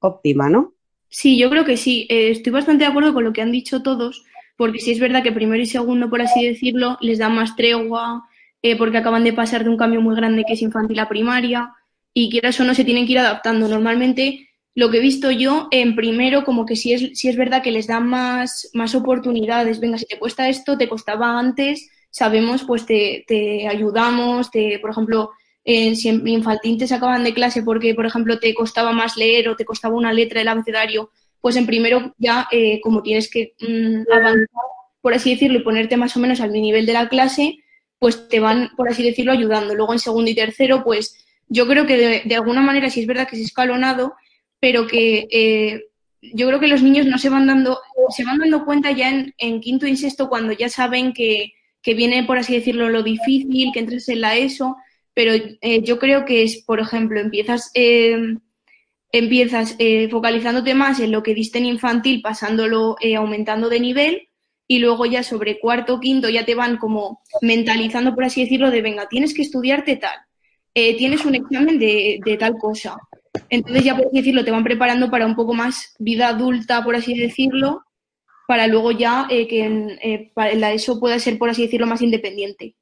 [0.00, 0.72] óptima, ¿no?
[1.08, 2.06] Sí, yo creo que sí.
[2.10, 4.24] Eh, estoy bastante de acuerdo con lo que han dicho todos,
[4.56, 8.24] porque sí es verdad que primero y segundo, por así decirlo, les da más tregua,
[8.62, 11.74] eh, porque acaban de pasar de un cambio muy grande que es infantil a primaria,
[12.14, 13.68] y quieras o no se tienen que ir adaptando.
[13.68, 17.62] Normalmente, lo que he visto yo, en primero, como que sí es, sí es verdad
[17.62, 19.80] que les dan más, más oportunidades.
[19.80, 24.90] Venga, si te cuesta esto, te costaba antes, sabemos, pues te, te ayudamos, te, por
[24.90, 25.32] ejemplo,
[25.64, 29.56] si en infantil te sacaban de clase porque, por ejemplo, te costaba más leer o
[29.56, 34.12] te costaba una letra del abecedario, pues en primero ya, eh, como tienes que mm,
[34.12, 34.46] avanzar,
[35.00, 37.58] por así decirlo, y ponerte más o menos al nivel de la clase,
[37.98, 39.74] pues te van, por así decirlo, ayudando.
[39.74, 43.28] Luego en segundo y tercero, pues yo creo que de, alguna manera sí es verdad
[43.28, 44.14] que es escalonado,
[44.60, 45.84] pero que eh,
[46.20, 47.78] yo creo que los niños no se van dando,
[48.10, 51.52] se van dando cuenta ya en, en quinto y sexto cuando ya saben que,
[51.86, 54.76] que viene, por así decirlo, lo difícil, que entres en la ESO,
[55.14, 58.36] pero eh, yo creo que es, por ejemplo, empiezas, eh,
[59.18, 64.28] empiezas eh, focalizándote más en lo que diste en infantil, pasándolo, aumentando de nivel,
[64.68, 68.82] y luego ya sobre cuarto quinto ya te van como mentalizando, por así decirlo, de
[68.82, 70.18] venga, tienes que estudiarte tal,
[70.74, 72.96] tienes un examen de, de, tal cosa.
[73.48, 76.96] Entonces ya, por así decirlo, te van preparando para un poco más vida adulta, por
[76.96, 77.86] así decirlo,
[78.46, 82.76] para luego ya eh, que eh, la ESO pueda ser, por así decirlo, más independiente.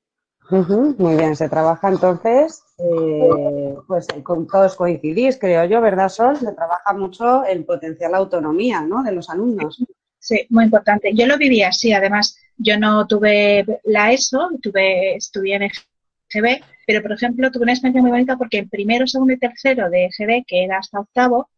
[0.51, 6.37] Muy bien, se trabaja entonces, eh, pues con todos coincidís, creo yo, ¿verdad, Sol?
[6.37, 9.03] Se trabaja mucho el potencial la autonomía ¿no?
[9.03, 9.83] de los alumnos.
[10.19, 11.13] Sí, muy importante.
[11.15, 17.03] Yo lo viví así, además, yo no tuve la ESO, tuve, estudié en EGB, pero
[17.03, 20.45] por ejemplo tuve una experiencia muy bonita porque en primero, segundo y tercero de EGB,
[20.47, 21.49] que era hasta octavo,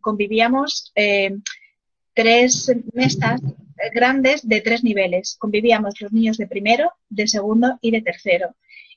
[0.00, 0.92] convivíamos
[2.14, 3.40] tres mesas
[3.92, 5.36] grandes de tres niveles.
[5.38, 8.54] Convivíamos los niños de primero, de segundo y de tercero.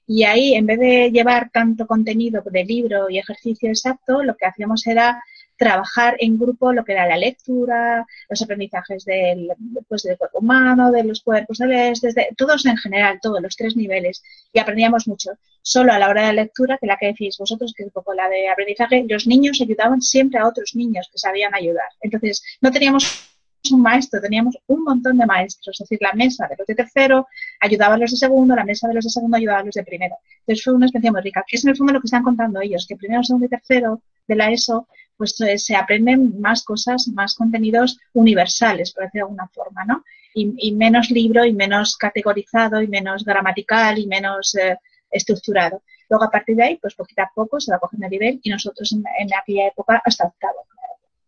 [0.08, 4.48] Y ahí, en vez de llevar tanto contenido de libro y ejercicio exacto, lo que
[4.48, 5.22] hacíamos era
[5.60, 9.52] trabajar en grupo lo que era la lectura, los aprendizajes del,
[9.88, 11.94] pues, del cuerpo humano, de los cuerpos de,
[12.38, 14.24] todos en general, todos los tres niveles.
[14.54, 15.32] Y aprendíamos mucho.
[15.62, 17.92] Solo a la hora de la lectura, que la que decís vosotros, que es un
[17.92, 21.90] poco la de aprendizaje, los niños ayudaban siempre a otros niños que sabían ayudar.
[22.02, 23.29] Entonces, no teníamos
[23.72, 27.28] un maestro, teníamos un montón de maestros, es decir, la mesa de los de tercero
[27.60, 29.84] ayudaba a los de segundo, la mesa de los de segundo ayudaba a los de
[29.84, 30.16] primero.
[30.40, 32.62] Entonces fue una experiencia muy rica, que es en el fondo lo que están contando
[32.62, 34.88] ellos, que primero, segundo y tercero de la ESO
[35.20, 40.06] pues eh, se aprenden más cosas, más contenidos universales, por decirlo de alguna forma, ¿no?
[40.34, 44.78] Y, menos libro y menos categorizado y menos gramatical y menos eh,
[45.12, 45.82] estructurado.
[46.10, 48.50] Luego, a partir de ahí, pues poquito a poco se va cogiendo el nivel y
[48.50, 50.66] nosotros en, aquella época hasta octavo,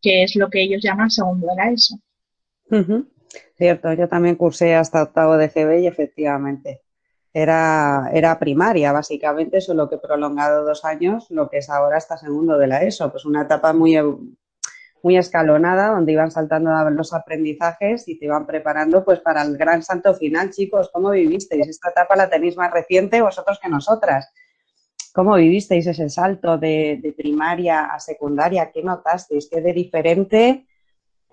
[0.01, 1.99] que es lo que ellos llaman segundo de la ESO.
[3.55, 6.81] Cierto, yo también cursé hasta octavo de GB y efectivamente
[7.33, 12.57] era, era primaria, básicamente, solo que prolongado dos años, lo que es ahora hasta segundo
[12.57, 13.97] de la ESO, pues una etapa muy,
[15.03, 19.81] muy escalonada donde iban saltando los aprendizajes y te iban preparando pues para el gran
[19.81, 21.67] salto final, chicos, ¿cómo vivisteis?
[21.67, 24.31] Esta etapa la tenéis más reciente vosotros que nosotras.
[25.13, 28.71] ¿Cómo vivisteis ese salto de, de primaria a secundaria?
[28.71, 29.49] ¿Qué notasteis?
[29.49, 30.67] ¿Qué de diferente?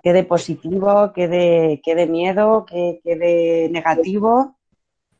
[0.02, 1.12] ¿Qué de positivo?
[1.14, 2.64] ¿Qué de, qué de miedo?
[2.66, 4.56] ¿Qué, qué de negativo?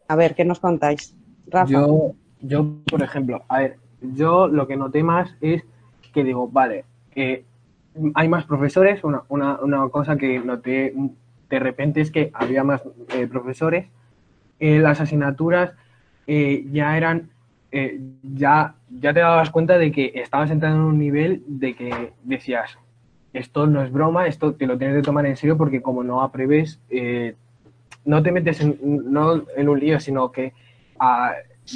[0.07, 1.17] A ver, ¿qué nos contáis?
[1.47, 1.71] Rafa.
[1.71, 5.65] Yo, yo, por ejemplo, a ver, yo lo que noté más es
[6.13, 7.45] que digo, vale, eh,
[8.15, 10.95] hay más profesores, una, una, una, cosa que noté
[11.51, 12.83] de repente es que había más
[13.15, 13.87] eh, profesores,
[14.61, 15.73] eh, las asignaturas
[16.27, 17.31] ya eran,
[18.23, 22.79] ya, ya te dabas cuenta de que estabas entrando en un nivel de que decías,
[23.39, 26.23] esto no es broma, esto te lo tienes que tomar en serio porque como no
[26.23, 26.81] apruebes,
[28.05, 30.53] no te metes en, no en un lío, sino que
[30.99, 31.33] ah,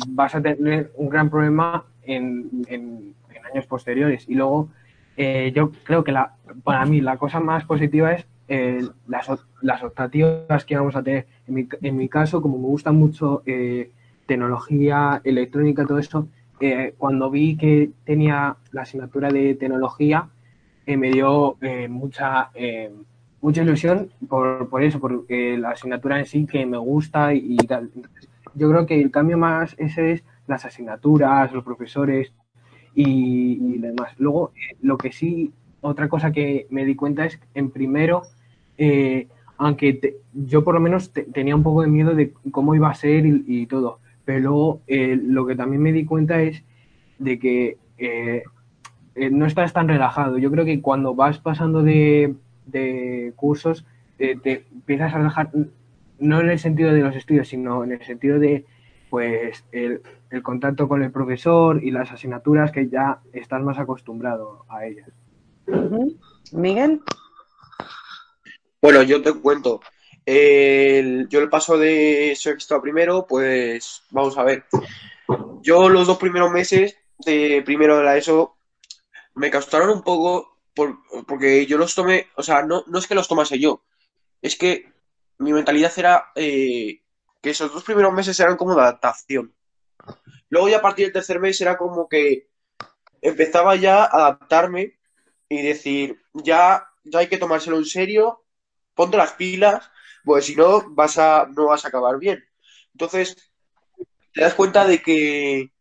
[0.08, 3.14] vas a tener un gran problema en,
[3.52, 4.28] años posteriores.
[4.28, 4.70] Y luego,
[5.16, 9.28] eh, yo creo que la, para mí la cosa más positiva es eh, las,
[9.60, 11.26] las optativas que vamos a tener.
[11.46, 13.90] En mi, en mi caso, como me gusta mucho eh,
[14.26, 16.28] tecnología, electrónica, todo eso,
[16.96, 20.28] cuando vi que tenía la asignatura de tecnología,
[20.86, 21.56] me dio
[21.88, 22.50] mucha
[23.40, 27.90] mucha ilusión por, por eso, por la asignatura en sí que me gusta y, tal.
[28.54, 32.32] yo creo que el cambio más ese es las asignaturas, los profesores
[32.94, 34.12] y, demás.
[34.18, 38.22] Luego, eh, lo que sí, otra cosa que me di cuenta es, en primero,
[38.76, 42.94] eh, aunque yo por lo menos tenía un poco de miedo de cómo iba a
[42.94, 46.62] ser y, todo, pero luego eh, lo que también me di cuenta es
[47.18, 47.76] de que
[49.14, 50.38] no estás tan relajado.
[50.38, 52.34] Yo creo que cuando vas pasando de
[52.66, 53.84] de cursos
[54.16, 55.50] te, empiezas a relajar,
[56.18, 58.64] no en el sentido de los estudios, sino en el sentido de
[59.10, 60.00] pues el,
[60.42, 65.10] contacto con el profesor y las asignaturas que ya estás más acostumbrado a ellas.
[66.52, 67.02] Miguel.
[68.80, 69.80] Bueno, yo te cuento.
[70.24, 74.64] El- yo el paso de sexto a primero, pues vamos a ver.
[75.62, 76.96] Yo los dos primeros meses
[77.26, 78.56] de primero de la ESO
[79.34, 83.14] me costaron un poco por- porque yo los tomé, o sea, no, no es que
[83.14, 83.82] los tomase yo,
[84.42, 84.92] es que
[85.38, 87.02] mi mentalidad era eh,
[87.42, 89.54] que esos dos primeros meses eran como de adaptación.
[90.50, 92.48] Luego ya a partir del tercer mes era como que
[93.22, 94.98] empezaba ya a adaptarme
[95.48, 98.44] y decir, ya, ya hay que tomárselo en serio,
[98.94, 99.90] ponte las pilas,
[100.24, 102.44] pues si no vas a, no vas a acabar bien.
[102.92, 103.36] Entonces,
[104.32, 105.72] te das cuenta de que,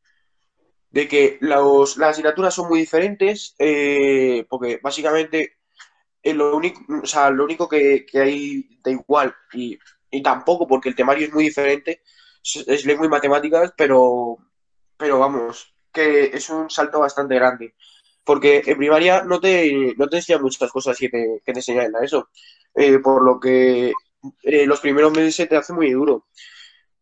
[0.91, 5.58] de que los, las asignaturas son muy diferentes, eh, porque básicamente
[6.23, 9.77] eh, lo único, o sea, lo único que, que hay de igual, y,
[10.12, 12.01] y tampoco porque el temario es muy diferente,
[12.43, 14.38] es, es lengua y matemáticas, pero,
[14.97, 17.75] pero vamos, que es un salto bastante grande.
[18.23, 21.86] Porque en primaria no te, no te enseñan muchas cosas que te, que te enseñan
[21.88, 22.30] en la ESO.
[22.75, 23.91] Eh, por lo que
[24.43, 26.27] eh, los primeros meses se te hace muy duro.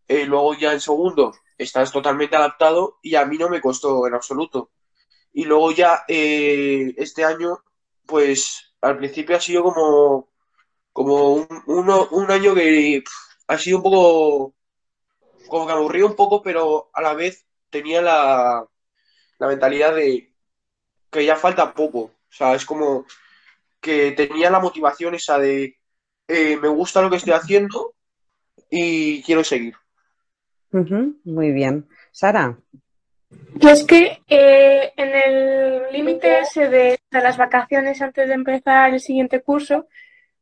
[0.10, 4.15] Eh, luego ya en segundo estás totalmente adaptado y a mí no me costó en
[4.15, 4.72] absoluto.
[5.34, 7.60] Y luego ya eh, este año,
[8.08, 10.30] pues al principio ha sido como,
[10.93, 11.48] como un,
[12.12, 13.04] un año que
[13.48, 14.56] ha sido un poco,
[15.48, 18.65] como que aburrido un poco, pero a la vez tenía la,
[19.39, 20.34] la mentalidad de
[21.12, 22.00] que ya falta poco.
[22.02, 23.06] O sea, es como
[23.82, 25.78] que tenía la motivación esa de
[26.28, 27.95] eh, me gusta lo que estoy haciendo
[28.69, 29.76] y quiero seguir.
[30.72, 31.88] Ujú, Muy bien.
[32.12, 32.58] Sara.
[33.62, 39.00] Es que eh, en el límite ese de, de las vacaciones antes de empezar el
[39.00, 39.88] siguiente curso,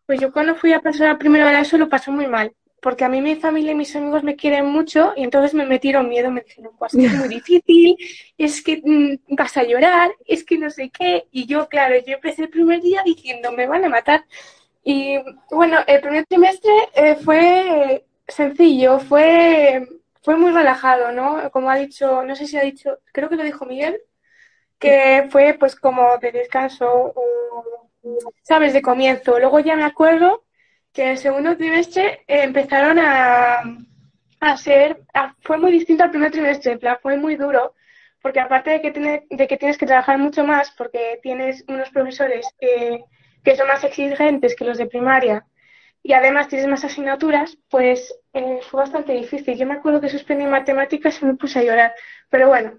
[0.05, 3.03] pues yo cuando fui a pasar al primero de ESO lo pasé muy mal, porque
[3.03, 6.31] a mí mi familia y mis amigos me quieren mucho y entonces me metieron miedo,
[6.31, 7.97] me dijeron, pues es muy difícil,
[8.37, 12.13] es que mm, vas a llorar, es que no sé qué, y yo, claro, yo
[12.13, 14.23] empecé el primer día diciendo, me van a matar.
[14.83, 15.17] Y
[15.51, 19.85] bueno, el primer trimestre eh, fue sencillo, fue,
[20.27, 21.49] fue muy relajado, ¿no?
[21.51, 24.01] Como ha dicho, no sé si ha dicho, creo que lo dijo Miguel,
[24.79, 27.89] que fue pues como de descanso, o,
[28.43, 28.73] ¿sabes?
[28.73, 29.39] De comienzo.
[29.39, 30.45] Luego ya me acuerdo
[30.93, 33.63] que el segundo trimestre empezaron a,
[34.39, 35.01] a ser,
[35.41, 37.75] fue muy distinto al primer trimestre, en plan, fue muy duro,
[38.21, 41.89] porque aparte de que, tiene- de que tienes que trabajar mucho más, porque tienes unos
[41.91, 43.03] profesores eh,
[43.43, 45.45] que son más exigentes que los de primaria,
[46.07, 49.57] y además tienes más asignaturas, pues eh, fue bastante difícil.
[49.57, 51.93] Yo me acuerdo que suspendí matemáticas y me puse a llorar,
[52.29, 52.73] pero bueno.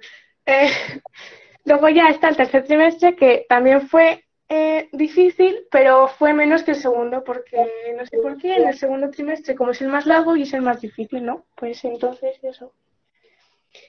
[0.47, 0.71] eh,
[1.64, 6.71] luego ya está el tercer trimestre, que también fue eh, difícil, pero fue menos que
[6.73, 7.59] el segundo, porque
[7.99, 10.55] no sé por qué, en el segundo trimestre, como es el más largo y es
[10.55, 11.47] el más difícil, ¿no?
[11.55, 12.73] Pues entonces eso.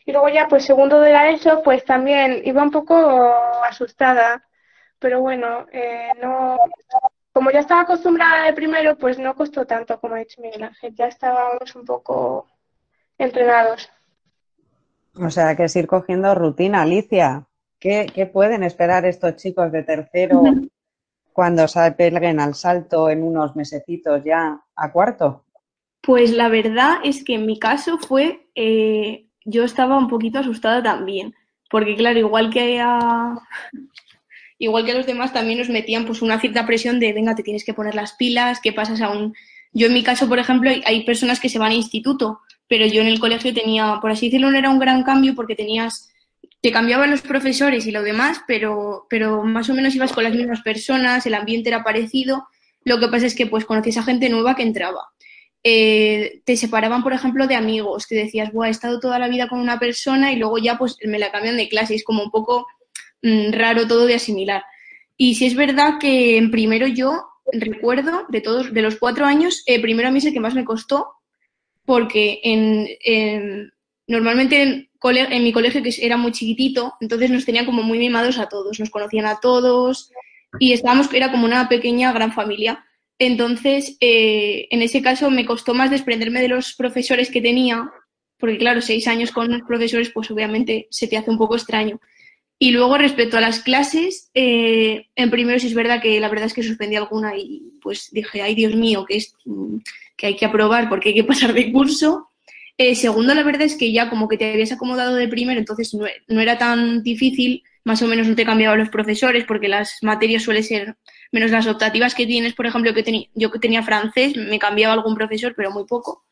[0.05, 2.95] Y luego ya, pues segundo de la ESO, pues también iba un poco
[3.63, 4.45] asustada,
[4.99, 6.57] pero bueno, eh, no,
[7.31, 10.95] como ya estaba acostumbrada de primero, pues no costó tanto, como ha dicho Miguel Ángel,
[10.95, 12.47] ya estábamos un poco
[13.17, 13.89] entrenados.
[15.15, 17.45] O sea, que es ir cogiendo rutina, Alicia.
[17.79, 20.43] ¿Qué, qué pueden esperar estos chicos de tercero
[21.33, 25.45] cuando se peguen al salto en unos mesecitos ya a cuarto?
[26.01, 30.81] Pues la verdad es que en mi caso fue, eh, yo estaba un poquito asustada
[30.81, 31.35] también,
[31.69, 33.35] porque claro, igual que a,
[34.59, 37.63] igual que los demás también nos metían pues una cierta presión de, venga, te tienes
[37.63, 39.33] que poner las pilas, ¿qué pasas a un...?
[39.71, 42.85] Yo en mi caso, por ejemplo, hay, hay personas que se van a instituto, pero
[42.85, 46.09] yo en el colegio tenía, por así decirlo, no era un gran cambio porque tenías,
[46.61, 50.35] te cambiaban los profesores y lo demás, pero, pero más o menos ibas con las
[50.35, 52.47] mismas personas, el ambiente era parecido,
[52.83, 55.09] lo que pasa es que pues conocías a gente nueva que entraba
[55.63, 59.47] eh, te separaban, por ejemplo, de amigos, que decías, Buah, he estado toda la vida
[59.49, 61.95] con una persona y luego ya pues me la cambian de clase.
[61.95, 62.67] Es como un poco
[63.21, 64.63] mm, raro todo de asimilar.
[65.17, 69.63] Y si es verdad que en primero yo recuerdo de todos, de los cuatro años,
[69.65, 71.07] eh, primero a mí es el que más me costó,
[71.85, 73.71] porque en, en-
[74.07, 74.89] normalmente en,
[75.43, 78.89] mi colegio, que era muy chiquitito, entonces nos tenían como muy mimados a todos, nos
[78.89, 80.11] conocían a todos
[80.59, 82.83] y estábamos, era como una pequeña gran familia.
[83.19, 87.91] Entonces, eh, en ese caso me costó más desprenderme de los profesores que tenía,
[88.37, 91.99] porque claro, seis años con unos profesores, pues obviamente se te hace un poco extraño.
[92.61, 96.47] Y luego respecto a las clases, eh, en primero sí es verdad que la verdad
[96.47, 99.77] es que suspendí alguna y pues dije, ay Dios mío, que, es, mm,
[100.17, 102.29] que hay que aprobar porque hay que pasar de curso.
[102.77, 105.93] Eh, segundo, la verdad es que ya como que te habías acomodado de primero, entonces
[105.93, 109.97] no, no era tan difícil, más o menos no te cambiaban los profesores porque las
[110.01, 110.97] materias suelen ser
[111.31, 114.93] menos las optativas que tienes, por ejemplo, que tenía, yo que tenía francés, me cambiaba
[114.93, 116.25] algún profesor, pero muy poco.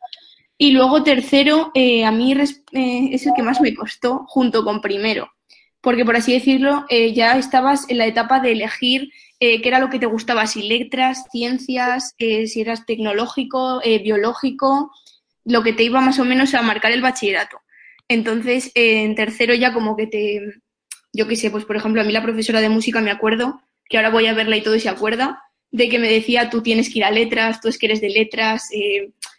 [0.57, 5.31] Y luego tercero, eh, a mí es el que más me costó junto con primero,
[5.81, 9.79] porque por así decirlo, eh, ya estabas en la etapa de elegir eh, qué era
[9.79, 14.91] lo que te gustaba, si letras, ciencias, eh, si eras tecnológico, biológico,
[15.45, 17.61] lo que te iba más o menos a marcar el bachillerato.
[18.07, 20.41] Entonces, en tercero ya como que te,
[21.13, 23.97] yo qué sé, pues por ejemplo, a mí la profesora de música me acuerdo, que
[23.97, 25.43] ahora voy a verla y todo y se acuerda,
[25.77, 28.09] de que me decía, tú tienes que ir a letras, tú es que eres de
[28.09, 28.69] letras,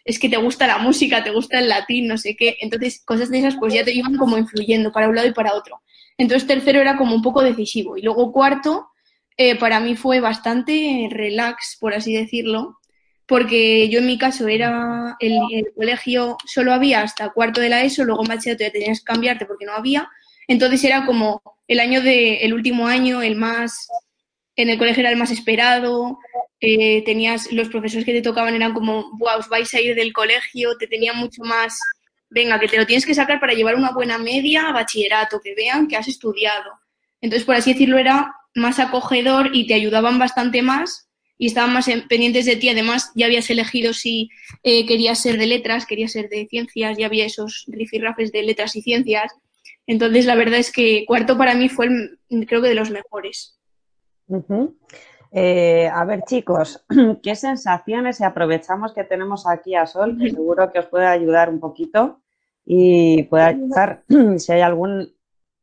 [0.05, 2.57] es que te gusta la música, te gusta el latín, no sé qué.
[2.61, 5.55] Entonces, cosas de esas pues ya te iban como influyendo para un lado y para
[5.55, 5.80] otro.
[6.16, 7.97] Entonces, tercero era como un poco decisivo.
[7.97, 8.89] Y luego cuarto,
[9.36, 12.78] eh, para mí fue bastante relax, por así decirlo,
[13.26, 17.82] porque yo en mi caso era el, el, colegio solo había hasta cuarto de la
[17.82, 20.09] ESO, luego en bachillerato ya tenías que cambiarte porque no había,
[20.47, 23.89] entonces era como el año de, el último año, el más,
[24.59, 26.18] en el colegio era el más esperado,
[26.61, 30.76] tenías, los profesores que te tocaban eran como, wow, os vais a ir del colegio,
[30.76, 31.78] te tenían mucho más,
[32.28, 35.54] venga, que te lo tienes que sacar para llevar una buena media a bachillerato, que
[35.54, 36.72] vean que has estudiado.
[37.20, 41.88] Entonces, por así decirlo, era más acogedor y te ayudaban bastante más y estaban más
[42.09, 42.68] pendientes de ti.
[42.68, 44.28] Además, ya habías elegido si
[44.64, 48.74] eh, querías ser de letras, querías ser de ciencias, ya había esos rifirrafes de letras
[48.74, 49.32] y ciencias.
[49.86, 53.57] Entonces, la verdad es que cuarto para mí fue, el, creo que, de los mejores.
[55.31, 56.85] Eh, a ver, chicos,
[57.22, 61.51] ¿qué sensaciones, si aprovechamos que tenemos aquí a Sol, que seguro que os puede ayudar
[61.51, 62.20] un poquito
[62.64, 64.03] y puede ayudar
[64.39, 65.12] si hay algún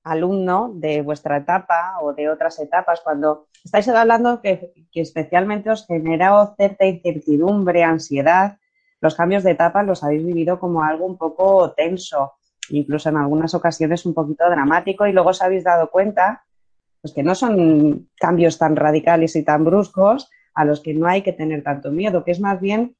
[0.03, 5.88] alumno de vuestra etapa o de otras etapas, cuando estáis hablando que, que, especialmente os
[5.88, 8.59] genera cierta incertidumbre, ansiedad,
[9.01, 12.34] los cambios de etapa los habéis vivido como algo un poco tenso,
[12.70, 16.45] incluso en algunas ocasiones un poquito dramático y luego os habéis dado cuenta
[17.05, 21.21] pues que no son cambios tan radicales y tan bruscos a los que no hay
[21.21, 22.95] que tener tanto miedo, que es más bien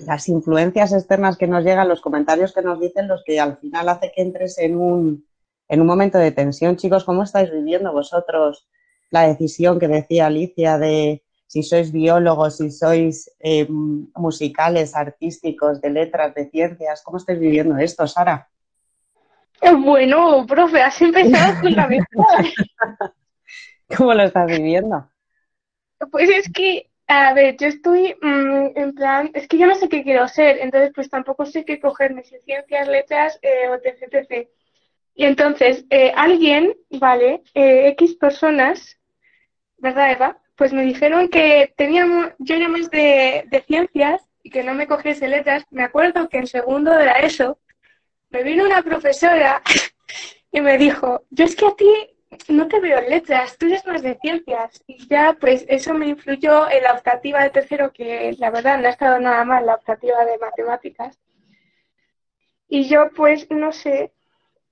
[0.00, 3.88] las influencias externas que nos llegan, los comentarios que nos dicen, los que al final
[3.88, 5.24] hace que entres en un
[5.68, 6.76] en un momento de tensión.
[6.76, 8.68] Chicos, ¿cómo estáis viviendo vosotros
[9.08, 15.88] la decisión que decía Alicia de si sois biólogos, si sois eh, musicales, artísticos, de
[15.88, 17.00] letras, de ciencias?
[17.02, 18.50] ¿Cómo estáis viviendo esto, Sara?
[19.84, 22.44] Bueno, profe, has empezado con la mejor.
[23.96, 25.08] ¿Cómo lo estás viviendo?
[26.10, 29.88] Pues es que, a ver, yo estoy mmm, en plan, es que yo no sé
[29.88, 34.12] qué quiero ser, entonces pues tampoco sé qué cogerme, si ciencias, letras eh, o etc,
[34.12, 34.48] etc.
[35.14, 37.42] Y entonces, eh, alguien, ¿vale?
[37.54, 38.98] Eh, X personas,
[39.78, 40.38] ¿verdad, Eva?
[40.56, 44.86] Pues me dijeron que teníamos, yo era más de, de, ciencias y que no me
[44.86, 45.64] cogiese letras.
[45.70, 47.58] Me acuerdo que en segundo de la ESO
[48.34, 49.62] me vino una profesora
[50.50, 51.92] y me dijo, yo es que a ti
[52.48, 54.82] no te veo en letras, tú eres más de ciencias.
[54.88, 58.88] Y ya, pues eso me influyó en la optativa de tercero, que la verdad no
[58.88, 61.16] ha estado nada mal, la optativa de matemáticas.
[62.68, 64.12] Y yo, pues, no sé,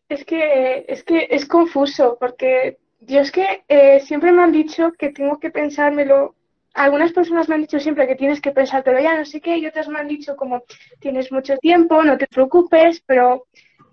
[0.08, 5.10] es que, es que es confuso, porque Dios que eh, siempre me han dicho que
[5.10, 6.34] tengo que pensármelo.
[6.74, 9.66] Algunas personas me han dicho siempre que tienes que pensártelo ya, no sé qué, y
[9.66, 10.62] otras me han dicho como
[11.00, 13.46] tienes mucho tiempo, no te preocupes, pero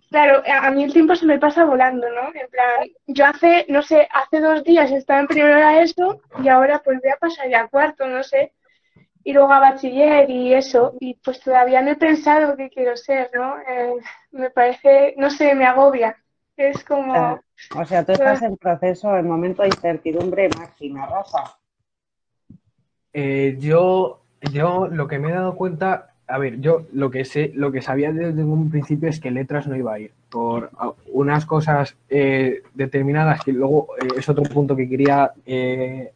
[0.10, 2.28] claro, a mí el tiempo se me pasa volando, ¿no?
[2.34, 6.48] En plan, yo hace, no sé, hace dos días estaba en primero de eso y
[6.48, 8.54] ahora pues voy a pasar ya a cuarto, no sé,
[9.24, 13.30] y luego a bachiller y eso, y pues todavía no he pensado qué quiero ser,
[13.34, 13.58] ¿no?
[13.60, 13.96] Eh,
[14.32, 16.16] me parece, no sé, me agobia.
[16.56, 17.16] Es como...
[17.16, 17.40] Eh,
[17.76, 21.59] o sea, tú estás en proceso, en momento de incertidumbre máxima, Rosa.
[23.14, 27.52] Eh, yo, yo lo que me he dado cuenta, a ver, yo lo que sé,
[27.56, 30.70] lo que sabía desde un principio es que letras no iba a ir por
[31.08, 35.32] unas cosas eh, determinadas que luego eh, es otro punto que quería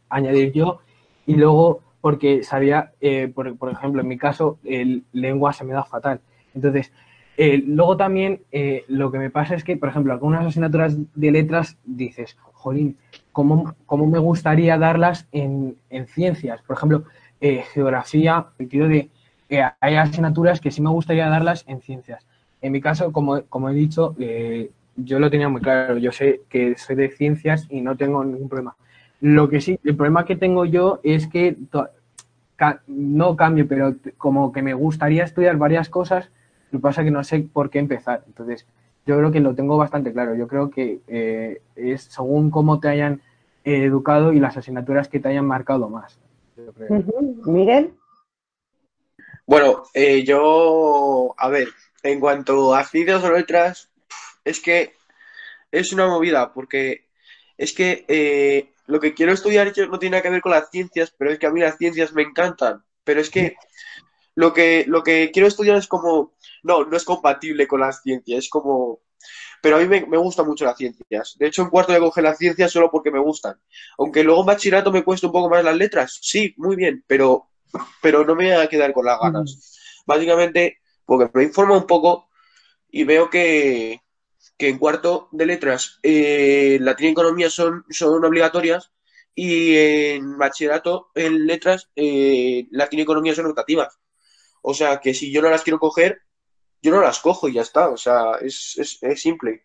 [0.08, 0.80] añadir yo
[1.26, 2.92] y luego porque sabía,
[3.34, 6.20] por, por, ejemplo, en mi caso, el lengua se me da fatal.
[6.54, 6.92] Entonces,
[7.38, 8.42] luego también
[8.88, 12.98] lo que me pasa es que, por ejemplo, algunas asignaturas de letras dices, jolín,
[13.34, 16.62] ¿cómo, cómo me gustaría darlas en, en ciencias?
[16.62, 17.04] Por ejemplo,
[17.74, 19.10] geografía, el sentido de
[19.80, 22.26] hay asignaturas que sí me gustaría darlas en ciencias.
[22.62, 25.98] En mi caso, como, como he dicho, eh, yo lo tenía muy claro.
[25.98, 28.76] Yo sé que soy de ciencias y no tengo ningún problema.
[29.20, 31.56] Lo que sí, el problema que tengo yo es que
[32.56, 36.30] ca no cambio, pero como que me gustaría estudiar varias cosas,
[36.70, 38.24] lo que pasa es que no sé por qué empezar.
[38.26, 38.66] Entonces,
[39.06, 40.34] yo creo que lo tengo bastante claro.
[40.34, 43.20] Yo creo que eh, es según cómo te hayan
[43.64, 46.18] eh, educado y las asignaturas que te hayan marcado más.
[46.56, 47.46] Uh -huh.
[47.46, 47.94] Miguel.
[49.46, 51.68] Bueno, eh, yo, a ver,
[52.02, 53.90] en cuanto a ciencias o letras,
[54.44, 54.94] es que
[55.70, 57.08] es una movida, porque
[57.58, 60.70] es que eh, lo que quiero estudiar yo no tiene nada que ver con las
[60.70, 62.82] ciencias, pero es que a mí las ciencias me encantan.
[63.04, 63.56] Pero es que
[64.34, 66.32] lo que, lo que quiero estudiar es como,
[66.64, 69.00] no, no es compatible con las ciencias, es como,
[69.62, 71.36] pero a mí me, me gustan mucho las ciencias.
[71.38, 73.58] De hecho, en cuarto ya cogí las ciencias solo porque me gustan.
[73.98, 77.50] Aunque luego en bachillerato me cuesta un poco más las letras, sí, muy bien, pero,
[78.02, 80.02] pero no me voy a quedar con las ganas.
[80.06, 82.28] Básicamente, porque me informo un poco
[82.90, 84.00] y veo que,
[84.56, 88.92] que en cuarto de letras eh, latín y economía son, son obligatorias
[89.34, 93.98] y en bachillerato en letras eh, latín y economía son optativas.
[94.62, 96.22] O sea que si yo no las quiero coger,
[96.84, 97.88] yo no las cojo y ya está.
[97.88, 99.64] O sea, es, es, es simple.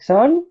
[0.00, 0.48] Sol.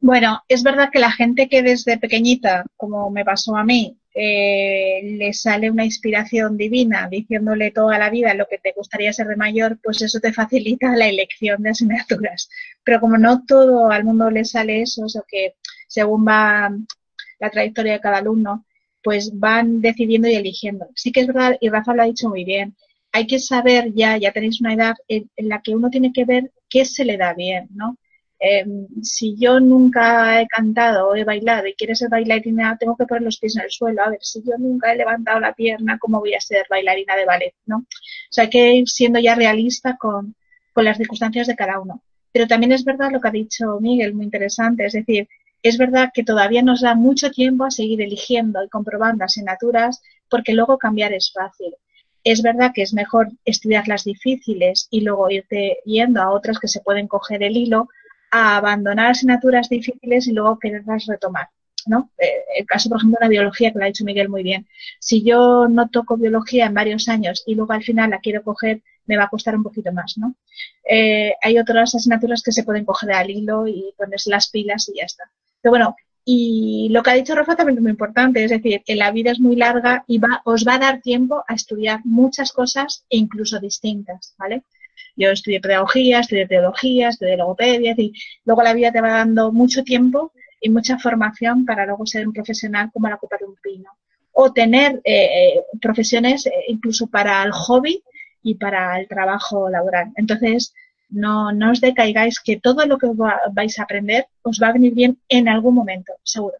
[0.00, 5.00] Bueno, es verdad que la gente que desde pequeñita, como me pasó a mí, eh,
[5.04, 9.36] le sale una inspiración divina diciéndole toda la vida lo que te gustaría ser de
[9.36, 12.50] mayor, pues eso te facilita la elección de asignaturas.
[12.82, 15.54] Pero como no todo al mundo le sale eso, o sea que
[15.86, 16.70] según va
[17.38, 18.66] la trayectoria de cada alumno,
[19.04, 20.88] pues van decidiendo y eligiendo.
[20.96, 22.76] Sí que es verdad, y Rafa lo ha dicho muy bien,
[23.12, 26.52] hay que saber ya, ya tenéis una edad en, la que uno tiene que ver
[26.68, 27.96] qué se le da bien, ¿no?
[28.40, 28.64] Eh,
[29.02, 33.22] si yo nunca he cantado o he bailado y quieres ser bailarina, tengo que poner
[33.22, 34.02] los pies en el suelo.
[34.02, 37.24] A ver, si yo nunca he levantado la pierna, ¿cómo voy a ser bailarina de
[37.24, 37.54] ballet?
[37.66, 37.78] ¿no?
[37.78, 37.86] O
[38.30, 40.36] sea, hay que ir siendo ya realista con,
[40.72, 42.02] con las circunstancias de cada uno.
[42.30, 44.86] Pero también es verdad lo que ha dicho Miguel, muy interesante.
[44.86, 45.28] Es decir,
[45.62, 50.00] es verdad que todavía nos da mucho tiempo a seguir eligiendo y comprobando asignaturas
[50.30, 51.74] porque luego cambiar es fácil.
[52.30, 56.68] Es verdad que es mejor estudiar las difíciles y luego irte yendo a otras que
[56.68, 57.88] se pueden coger el hilo
[58.30, 61.48] a abandonar asignaturas difíciles y luego quererlas retomar.
[61.86, 62.10] ¿no?
[62.18, 64.66] Eh, el caso, por ejemplo, de la biología, que lo ha dicho Miguel muy bien.
[65.00, 68.82] Si yo no toco biología en varios años y luego al final la quiero coger,
[69.06, 70.18] me va a costar un poquito más.
[70.18, 70.34] ¿no?
[70.84, 74.98] Eh, hay otras asignaturas que se pueden coger al hilo y ponerse las pilas y
[74.98, 75.24] ya está.
[75.62, 75.96] Pero bueno,
[76.30, 79.30] y lo que ha dicho Rafa también es muy importante, es decir, que la vida
[79.30, 83.16] es muy larga y va, os va a dar tiempo a estudiar muchas cosas e
[83.16, 84.62] incluso distintas, ¿vale?
[85.16, 88.12] Yo estudié pedagogía, estudié teología, estudié logopedia, y
[88.44, 92.34] luego la vida te va dando mucho tiempo y mucha formación para luego ser un
[92.34, 93.90] profesional como la copa de un pino.
[94.32, 98.02] O tener eh, profesiones eh, incluso para el hobby
[98.42, 100.12] y para el trabajo laboral.
[100.16, 100.74] Entonces,
[101.10, 104.72] no, no os decaigáis que todo lo que va, vais a aprender os va a
[104.72, 106.56] venir bien en algún momento, seguro.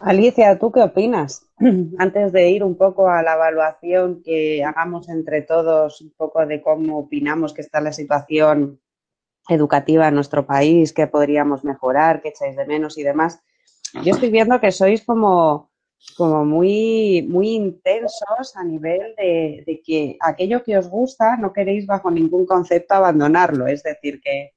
[0.00, 1.46] Alicia, ¿tú qué opinas?
[1.98, 6.62] Antes de ir un poco a la evaluación que hagamos entre todos, un poco de
[6.62, 8.80] cómo opinamos que está la situación
[9.48, 13.40] educativa en nuestro país, qué podríamos mejorar, qué echáis de menos y demás.
[14.04, 15.71] Yo estoy viendo que sois como,
[16.16, 21.86] como muy, muy intensos a nivel de, de que aquello que os gusta no queréis
[21.86, 23.66] bajo ningún concepto abandonarlo.
[23.66, 24.52] Es decir, que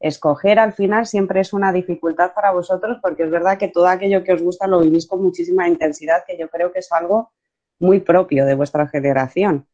[0.00, 4.22] escoger al final siempre es una dificultad para vosotros porque es verdad que todo aquello
[4.22, 7.32] que os gusta lo vivís con muchísima intensidad, que yo creo que es algo
[7.78, 9.66] muy propio de vuestra generación.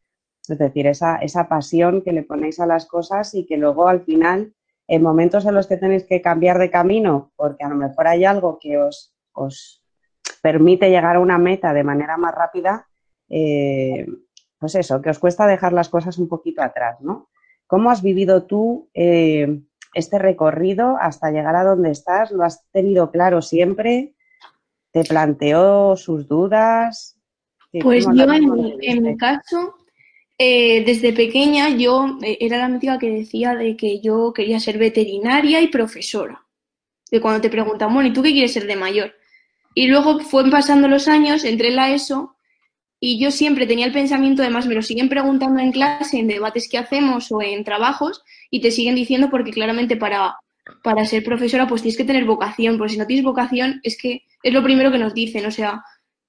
[0.47, 4.03] Es decir, esa, esa pasión que le ponéis a las cosas y que luego al
[4.05, 4.55] final,
[4.87, 8.25] en momentos en los que tenéis que cambiar de camino, porque a lo mejor hay
[8.25, 9.84] algo que os, os
[10.43, 12.87] permite llegar a una meta de manera más rápida,
[13.29, 14.07] eh,
[14.59, 17.31] pues eso, que os cuesta dejar las cosas un poquito atrás, ¿no?
[17.66, 19.61] ¿Cómo has vivido tú eh,
[19.95, 22.31] este recorrido hasta llegar a donde estás?
[22.31, 24.14] ¿Lo has tenido claro siempre?
[24.93, 27.18] ¿Te planteó sus dudas?
[27.81, 29.75] Pues yo en mi, en mi, caso,
[30.39, 35.61] eh, desde pequeña yo era la mítica que decía de que yo quería ser veterinaria
[35.61, 36.45] y profesora.
[37.11, 39.14] De cuando te preguntan, bueno, ¿y tú qué quieres ser de mayor?
[39.75, 42.37] Y luego fueron pasando los años, entré en la ESO
[43.01, 46.68] y yo siempre tenía el pensamiento, además me lo siguen preguntando en clase, en debates
[46.70, 50.37] que hacemos o en trabajos, y te siguen diciendo porque claramente para,
[50.83, 54.22] para ser profesora pues tienes que tener vocación, porque si no tienes vocación es que
[54.43, 55.83] es lo primero que nos dicen, o sea,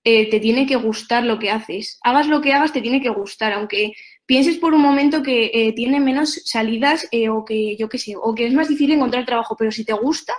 [0.03, 1.97] eh, te tiene que gustar lo que haces.
[2.03, 3.93] Hagas lo que hagas, te tiene que gustar, aunque
[4.25, 8.13] pienses por un momento que eh, tiene menos salidas eh, o que yo qué sé,
[8.15, 10.33] o que es más difícil encontrar trabajo, pero si te gusta,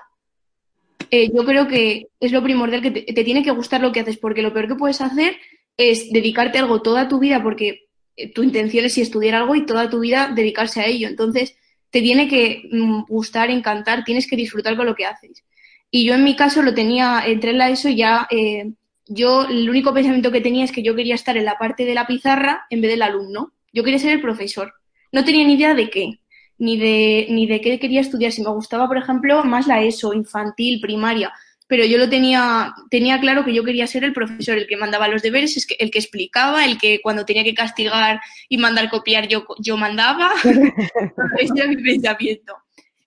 [1.11, 4.17] eh, yo creo que es lo primordial que te, tiene que gustar lo que haces,
[4.17, 5.37] porque lo peor que puedes hacer
[5.77, 7.89] es dedicarte a algo toda tu vida, porque
[8.35, 11.09] tu intención es estudiar algo y toda tu vida dedicarse a ello.
[11.09, 11.57] Entonces,
[11.91, 15.45] te tiene que mm, gustar, encantar, tienes que disfrutar con lo que haces.
[15.91, 18.73] Y yo en mi caso lo tenía, entré en la ESO ya eh,
[19.07, 21.95] yo el único pensamiento que tenía es que yo quería estar en la parte de
[21.95, 23.53] la pizarra en vez del alumno.
[23.73, 24.75] Yo quería ser el profesor.
[25.13, 26.21] No tenía ni idea de qué,
[26.59, 28.33] ni de, ni de qué quería estudiar.
[28.33, 31.33] Si me gustaba, por ejemplo, más la ESO, infantil, primaria.
[31.69, 35.09] Pero yo lo tenía, tenía claro que yo quería ser el profesor, el que mandaba
[35.09, 39.45] los deberes, el que explicaba, el que cuando tenía que castigar y mandar copiar yo,
[39.59, 40.31] yo mandaba.
[41.39, 42.55] Ese era mi pensamiento.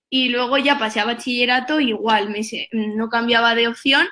[0.09, 2.41] Y luego ya pasé a bachillerato, igual, me,
[2.71, 4.07] no cambiaba de opción.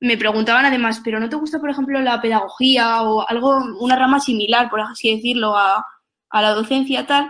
[0.00, 4.20] Me preguntaban además, ¿pero no te gusta, por ejemplo, la pedagogía o algo, una rama
[4.20, 5.84] similar, por así decirlo, a,
[6.30, 7.28] a la docencia tal?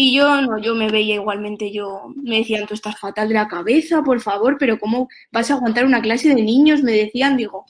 [0.00, 3.48] Y yo no, yo me veía igualmente, yo me decían, tú estás fatal de la
[3.48, 6.84] cabeza, por favor, pero ¿cómo vas a aguantar una clase de niños?
[6.84, 7.66] Me decían, digo,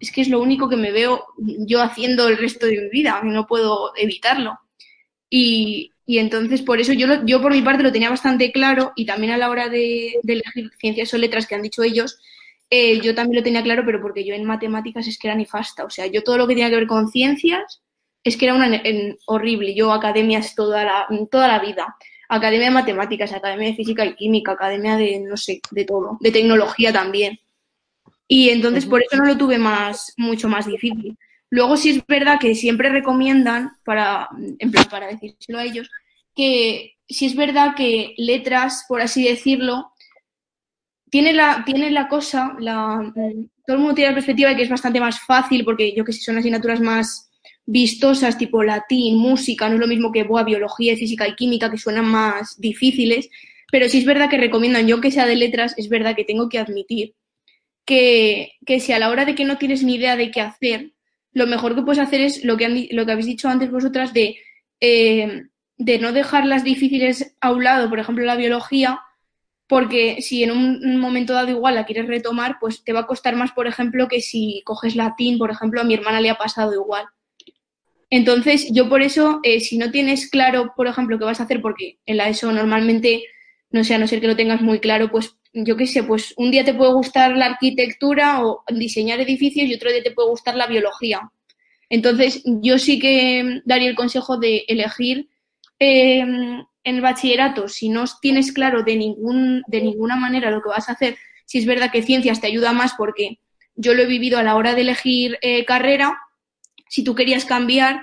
[0.00, 3.20] es que es lo único que me veo yo haciendo el resto de mi vida,
[3.22, 4.58] no puedo evitarlo.
[5.28, 9.04] Y, y entonces, por eso yo, yo por mi parte lo tenía bastante claro y
[9.04, 12.18] también a la hora de, elegir ciencias o letras que han dicho ellos,
[12.70, 15.84] eh, yo también lo tenía claro, pero porque yo en matemáticas es que era nefasta.
[15.84, 17.82] O sea, yo todo lo que tenía que ver con ciencias
[18.28, 18.82] es que era una
[19.26, 19.74] horrible.
[19.74, 21.96] Yo academias toda la, toda la vida.
[22.28, 26.18] Academia de matemáticas, academia de física y química, academia de, no sé, de todo.
[26.20, 27.38] De tecnología también.
[28.28, 31.16] Y entonces por eso no lo tuve más, mucho más difícil.
[31.50, 35.88] Luego sí es verdad que siempre recomiendan, para, en plan, para decírselo a ellos,
[36.34, 39.92] que sí es verdad que letras, por así decirlo,
[41.08, 43.12] tiene la, tiene la cosa, la,
[43.64, 46.12] todo el mundo tiene la perspectiva de que es bastante más fácil, porque yo que
[46.12, 47.25] sé, son asignaturas más
[47.66, 51.78] vistosas, tipo latín, música, no es lo mismo que boa, biología, física y química, que
[51.78, 53.28] suenan más difíciles,
[53.70, 56.48] pero sí es verdad que recomiendan, yo que sea de letras, es verdad que tengo
[56.48, 57.14] que admitir
[57.86, 60.92] que, que si a la hora de que no tienes ni idea de qué hacer,
[61.32, 64.36] lo mejor que puedes hacer es lo que, lo que habéis dicho antes vosotras de,
[64.80, 65.44] eh,
[65.78, 69.00] de no dejar las difíciles a un lado, por ejemplo, la biología,
[69.68, 73.36] porque si en un momento dado igual la quieres retomar, pues te va a costar
[73.36, 76.72] más, por ejemplo, que si coges latín, por ejemplo, a mi hermana le ha pasado
[76.72, 77.06] igual.
[78.10, 81.60] Entonces, yo por eso, eh, si no tienes claro, por ejemplo, qué vas a hacer,
[81.60, 83.24] porque en la ESO normalmente,
[83.70, 86.34] no sé, a no ser que lo tengas muy claro, pues yo qué sé, pues
[86.36, 90.28] un día te puede gustar la arquitectura o diseñar edificios y otro día te puede
[90.28, 91.30] gustar la biología.
[91.88, 95.28] Entonces, yo sí que daría el consejo de elegir
[95.78, 100.68] eh, en el bachillerato, si no tienes claro de, ningún, de ninguna manera lo que
[100.68, 103.40] vas a hacer, si es verdad que ciencias te ayuda más porque
[103.74, 106.18] yo lo he vivido a la hora de elegir eh, carrera,
[106.88, 108.02] si tú querías cambiar,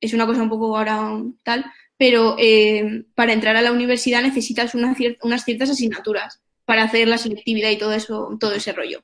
[0.00, 1.10] es una cosa un poco ahora
[1.42, 1.64] tal,
[1.96, 7.70] pero eh, para entrar a la universidad necesitas unas ciertas asignaturas para hacer la selectividad
[7.70, 9.02] y todo eso, todo ese rollo.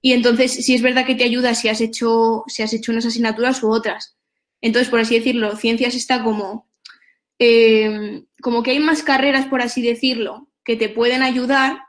[0.00, 3.06] Y entonces, si es verdad que te ayuda si has hecho, si has hecho unas
[3.06, 4.16] asignaturas u otras.
[4.60, 6.68] Entonces, por así decirlo, ciencias está como,
[7.38, 11.80] eh, como que hay más carreras, por así decirlo, que te pueden ayudar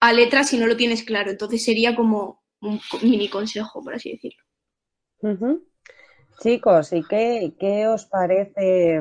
[0.00, 1.30] a letras si no lo tienes claro.
[1.30, 4.42] Entonces sería como un mini consejo, por así decirlo.
[6.42, 9.00] Chicos, ¿y qué, qué os parece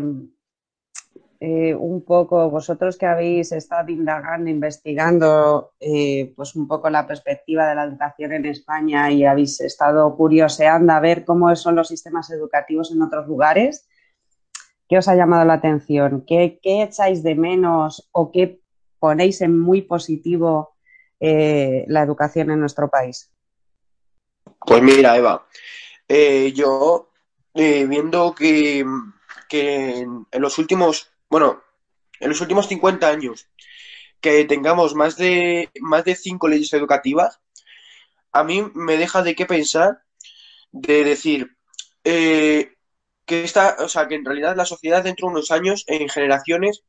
[1.40, 7.68] eh, un poco, vosotros que habéis estado indagando, investigando, eh, pues un poco la perspectiva
[7.68, 12.30] de la educación en España y habéis estado curioseando a ver cómo son los sistemas
[12.30, 13.90] educativos en otros lugares,
[14.88, 16.24] ¿qué os ha llamado la atención?
[16.28, 18.62] ¿Qué, echáis de menos o qué
[19.00, 20.76] ponéis en muy positivo
[21.20, 23.34] eh, la educación en nuestro país?
[24.64, 25.44] Pues mira, Eva,
[26.54, 27.11] yo
[27.54, 28.86] viendo que,
[29.50, 31.64] que en los últimos bueno,
[32.20, 33.48] en los últimos 50 años,
[34.20, 37.40] que tengamos más de, más de cinco leyes educativas,
[38.34, 40.04] a mí me deja de qué pensar
[40.74, 41.56] de decir
[42.04, 42.76] eh,
[43.26, 46.84] que esta, o sea, que en realidad la sociedad dentro de unos años, en generaciones,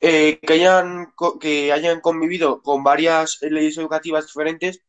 [0.00, 4.80] eh, que hayan que hayan convivido con varias leyes educativas diferentes,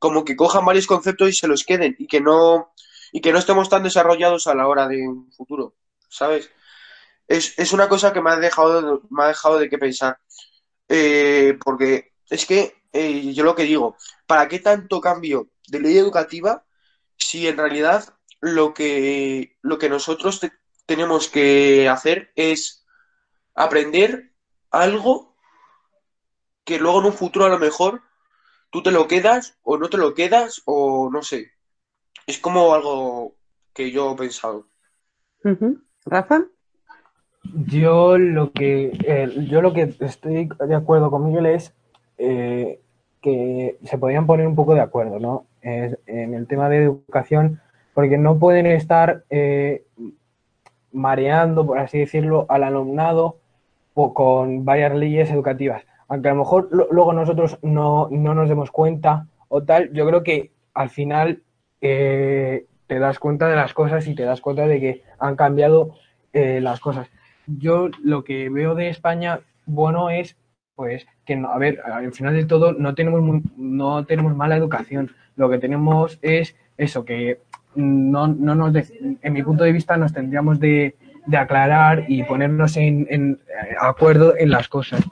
[0.00, 2.72] como que cojan varios conceptos y se los queden y que no
[3.12, 5.74] y que no estemos tan desarrollados a la hora de un futuro,
[6.08, 6.50] ¿sabes?
[7.28, 10.18] es, una cosa que me ha dejado, me ha dejado de qué pensar.
[10.88, 13.96] Eh, porque es que eh, yo lo que digo,
[14.26, 16.64] ¿para qué tanto cambio de ley educativa
[17.16, 20.40] si en realidad lo que, lo que nosotros
[20.86, 22.86] tenemos que hacer es
[23.54, 24.32] aprender
[24.70, 25.36] algo
[26.64, 28.02] que luego en un futuro a lo mejor
[28.70, 31.52] tú te lo quedas o no te lo quedas o no sé.
[32.26, 33.34] Es como algo
[33.72, 34.66] que yo he pensado.
[36.04, 36.44] Rafa.
[37.66, 41.74] Yo lo que eh, yo lo que estoy de acuerdo con Miguel es
[42.18, 42.80] eh,
[43.22, 45.46] que se podrían poner un poco de acuerdo, ¿no?
[45.60, 47.60] en el tema de educación,
[47.92, 49.84] porque no pueden estar eh,
[50.92, 53.38] mareando, por así decirlo, al alumnado
[53.94, 55.84] o con varias leyes educativas.
[56.06, 60.22] Aunque a lo mejor luego nosotros no, no, nos demos cuenta o tal, yo creo
[60.22, 61.42] que al final
[61.80, 65.94] te das cuenta de las cosas y te das cuenta de que han cambiado
[66.32, 67.08] las cosas
[67.46, 70.36] yo lo que veo de España bueno es
[70.78, 75.10] pues que a ver, al final de todo no tenemos no tenemos mala educación.
[75.34, 77.40] Lo que tenemos es eso que
[77.74, 78.72] no, no nos
[79.22, 80.94] en mi punto de vista nos tendríamos de,
[81.36, 83.40] aclarar y ponernos en,
[83.80, 85.02] acuerdo en las cosas.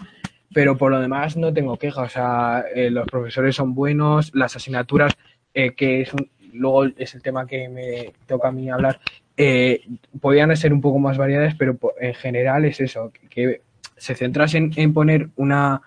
[0.54, 2.06] Pero por lo demás no tengo quejas.
[2.06, 5.14] O sea, eh, los profesores son buenos, las asignaturas,
[5.52, 6.12] eh, que es
[6.56, 9.00] luego es el tema que me toca a mí hablar,
[9.36, 9.82] eh,
[10.20, 13.60] podían ser un poco más variadas, pero en general es eso, que
[13.96, 15.82] se centrasen en poner una,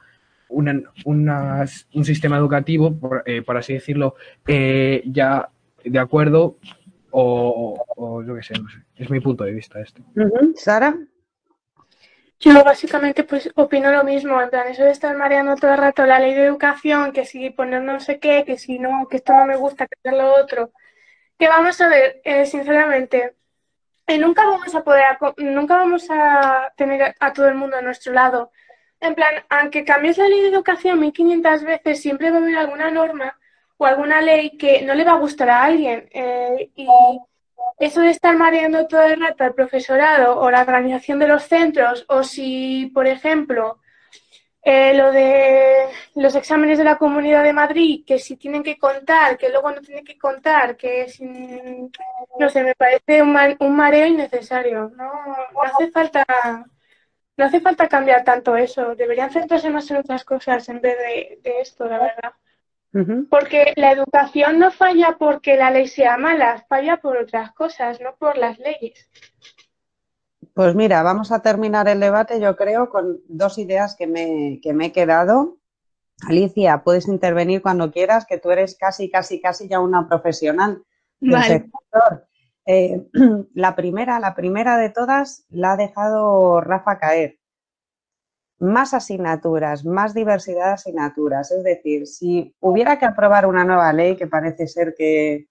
[0.50, 4.16] una, un sistema educativo, por, eh, así decirlo,
[4.48, 5.50] eh, ya
[5.84, 6.58] de acuerdo
[7.12, 8.54] o, o, yo qué sé,
[8.96, 10.04] es mi punto de vista este.
[10.56, 10.96] Sara.
[12.42, 16.06] Yo básicamente pues opino lo mismo, en plan, eso de estar mareando todo el rato
[16.06, 19.34] la ley de educación, que si poner no sé qué, que si no, que esto
[19.34, 20.72] no me gusta, que lo otro.
[21.38, 23.36] Que vamos a ver, eh, sinceramente,
[24.08, 25.06] eh, nunca vamos a poder,
[25.38, 28.52] nunca vamos a tener a todo el mundo a nuestro lado.
[29.02, 32.92] En plan, aunque cambies la ley de educación 1500 veces, siempre va a haber alguna
[32.92, 33.38] norma
[33.78, 36.10] o alguna ley que no le va a gustar a alguien.
[36.14, 36.88] Eh, y
[37.80, 42.06] eso de estar mareando todo el rato al profesorado o la organización de los centros,
[42.10, 43.80] o si, por ejemplo,
[44.62, 49.38] eh, lo de los exámenes de la Comunidad de Madrid, que si tienen que contar,
[49.38, 51.08] que luego no tienen que contar, que
[52.40, 54.92] no sé, me parece un, un mareo innecesario.
[54.96, 55.12] No,
[55.54, 56.26] no hace falta
[57.40, 58.96] no hace falta cambiar tanto eso.
[58.96, 60.98] Deberían centrarse más en otras cosas en vez
[61.42, 62.34] de, esto, la verdad.
[62.92, 68.16] Porque la educación no falla porque la ley sea mala, falla por otras cosas, no
[68.18, 69.10] por las leyes.
[70.54, 74.74] Pues mira, vamos a terminar el debate, yo creo, con dos ideas que me, que
[74.74, 75.60] me he quedado.
[76.28, 80.84] Alicia, puedes intervenir cuando quieras, que tú eres casi, casi, casi ya una profesional
[81.20, 82.28] del sector.
[82.66, 83.08] Eh,
[83.54, 87.39] la primera, la primera de todas la ha dejado Rafa caer
[88.60, 91.52] más asignaturas, más diversidad de asignaturas.
[91.52, 95.48] Es decir, si hubiera que aprobar una nueva ley, que parece ser que,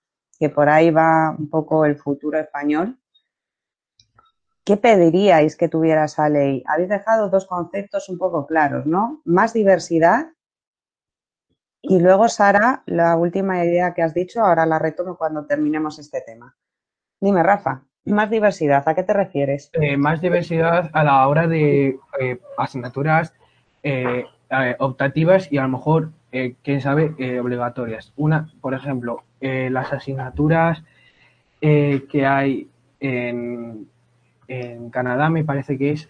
[0.55, 2.99] por ahí va un poco el futuro español,
[4.65, 6.63] ¿qué pediríais que tuviera esa ley?
[6.67, 9.23] Habéis dejado dos conceptos un poco claros, ¿no?
[9.25, 10.29] Más diversidad
[11.81, 16.21] y luego, Sara, la última idea que has dicho, ahora la retomo cuando terminemos este
[16.21, 16.57] tema.
[17.21, 17.88] Dime, Rafa.
[18.09, 19.71] Más diversidad, ¿a qué te refieres?
[19.75, 23.35] Eh, más diversidad a la hora de eh, asignaturas
[23.83, 24.25] eh,
[24.79, 26.11] optativas y a lo mejor,
[26.63, 28.13] quién sabe, obligatorias.
[28.17, 30.83] Una, por ejemplo, las asignaturas
[31.61, 32.69] que hay
[33.01, 33.87] en,
[34.47, 36.09] en, Canadá me parece que es...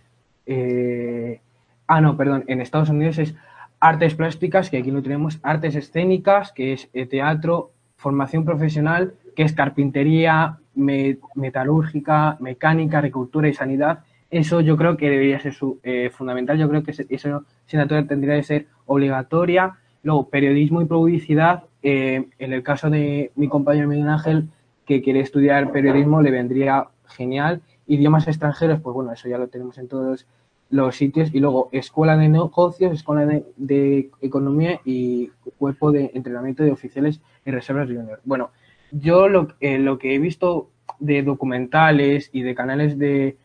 [1.88, 3.34] ah, no, perdón, en Estados Unidos es
[3.80, 9.53] artes plásticas, que aquí no tenemos, artes escénicas, que es teatro, formación profesional, que es
[9.53, 14.01] carpintería, metalúrgica, mecánica, agricultura y sanidad,
[14.31, 16.59] eso yo creo que debería ser su, eh, fundamental.
[16.59, 19.76] Yo creo que esa asignatura tendría que ser obligatoria.
[20.03, 21.64] Luego, periodismo y publicidad.
[21.83, 24.49] Eh, en el caso de mi compañero Miguel Ángel,
[24.85, 27.62] que quiere estudiar periodismo, le vendría genial.
[27.87, 30.26] Idiomas extranjeros, pues bueno, eso ya lo tenemos en todos
[30.68, 31.35] los sitios.
[31.35, 33.24] Y luego, escuela de negocios, escuela
[33.57, 38.20] de, economía y cuerpo de entrenamiento de oficiales y reservas junior.
[38.24, 38.51] Bueno,
[38.91, 43.36] yo lo, eh, lo que he visto de documentales y de canales de,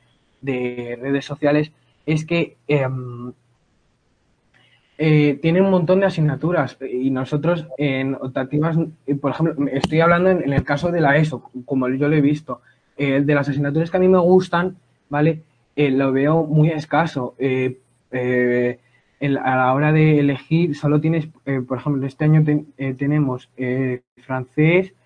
[0.42, 1.72] redes sociales
[2.06, 3.32] es que em,
[4.98, 8.78] eh, tienen un montón de asignaturas y nosotros en optativas,
[9.08, 12.22] eh, por ejemplo, estoy hablando en, el caso de la ESO, como yo lo he
[12.22, 12.62] visto,
[12.98, 14.78] de las asignaturas que a mí me gustan,
[15.10, 15.42] ¿vale?
[15.76, 17.36] lo veo muy escaso.
[18.12, 21.28] a la hora de elegir, solo tienes,
[21.68, 22.44] por ejemplo, este año
[22.98, 23.50] tenemos
[24.22, 25.03] francés, eh, eh,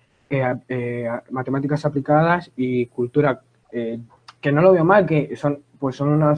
[1.30, 3.40] matemáticas aplicadas y cultura,
[3.72, 3.98] eh,
[4.40, 6.34] que no lo veo mal, que son, pues son una,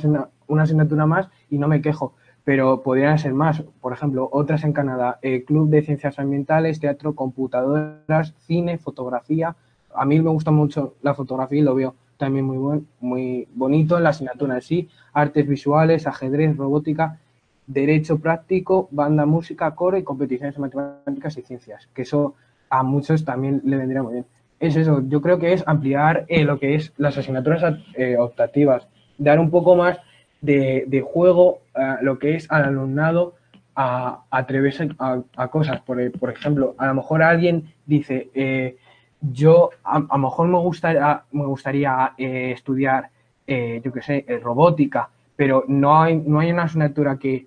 [0.46, 2.14] una, asignatura más y no me quejo,
[2.44, 3.62] pero podrían ser más.
[3.80, 9.56] Por ejemplo, otras en Canadá, Club de Ciencias Ambientales, Teatro, Computadoras, Cine, Fotografía.
[9.94, 13.98] A mí me gusta mucho la fotografía y lo veo también muy, buen, muy bonito
[13.98, 14.88] la asignatura en sí.
[15.12, 17.18] Artes visuales, ajedrez, robótica,
[17.66, 22.34] derecho práctico, banda, música, coro y competiciones matemáticas y ciencias, que eso
[22.70, 24.26] a muchos también le vendría muy bien.
[24.60, 28.86] Es eso, yo creo que es ampliar eh, lo que es las asignaturas eh, optativas,
[29.18, 29.98] dar un poco más
[30.40, 33.34] de, juego a lo que es al alumnado
[33.74, 35.80] a, atreverse a, cosas.
[35.80, 38.76] Por, por, ejemplo, a lo mejor alguien dice, eh,
[39.20, 43.10] yo a, lo mejor me gustaría, me gustaría estudiar,
[43.46, 47.46] yo qué sé, robótica, pero no hay, no hay una asignatura que,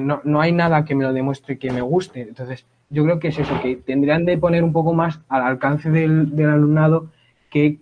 [0.00, 2.22] no, no hay nada que me lo demuestre que me guste.
[2.22, 5.90] Entonces, yo creo que es eso, que tendrían de poner un poco más al alcance
[5.90, 7.10] del, alumnado
[7.50, 7.80] que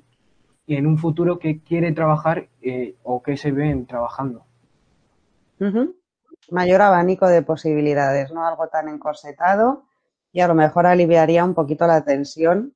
[0.66, 4.46] en un futuro que quiere trabajar eh, o que se ven trabajando.
[6.50, 9.84] Mayor abanico de posibilidades, no algo tan encorsetado
[10.32, 12.74] y a lo mejor aliviaría un poquito la tensión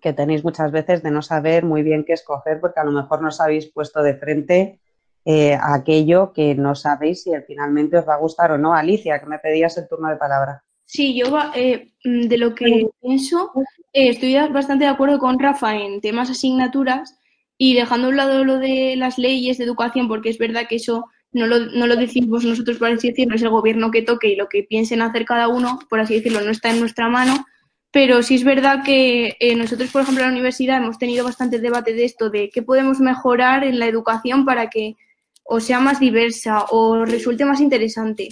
[0.00, 3.22] que tenéis muchas veces de no saber muy bien qué escoger porque a lo mejor
[3.22, 4.80] no os habéis puesto de frente
[5.24, 8.74] eh, aquello que no sabéis si finalmente os va a gustar o no.
[8.74, 10.62] Alicia, que me pedías el turno de palabra.
[10.86, 13.50] Sí, yo eh, mm, de lo que pienso,
[13.92, 17.18] eh, estoy bastante de acuerdo con Rafa en temas asignaturas,
[17.58, 20.76] Y dejando a un lado lo de las leyes de educación, porque es verdad que
[20.76, 24.28] eso no lo, no lo decimos nosotros, por así decirlo, es el gobierno que toque
[24.28, 27.46] y lo que piensen hacer cada uno, por así decirlo, no está en nuestra mano.
[27.92, 31.58] Pero sí es verdad que eh, nosotros, por ejemplo, en la universidad hemos tenido bastante
[31.58, 34.96] debate de esto, de qué podemos mejorar en la educación para que
[35.44, 38.28] o sea más diversa o resulte más interesante.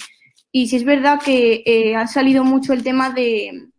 [0.56, 3.70] Y sí es verdad que eh, ha salido mucho el tema de,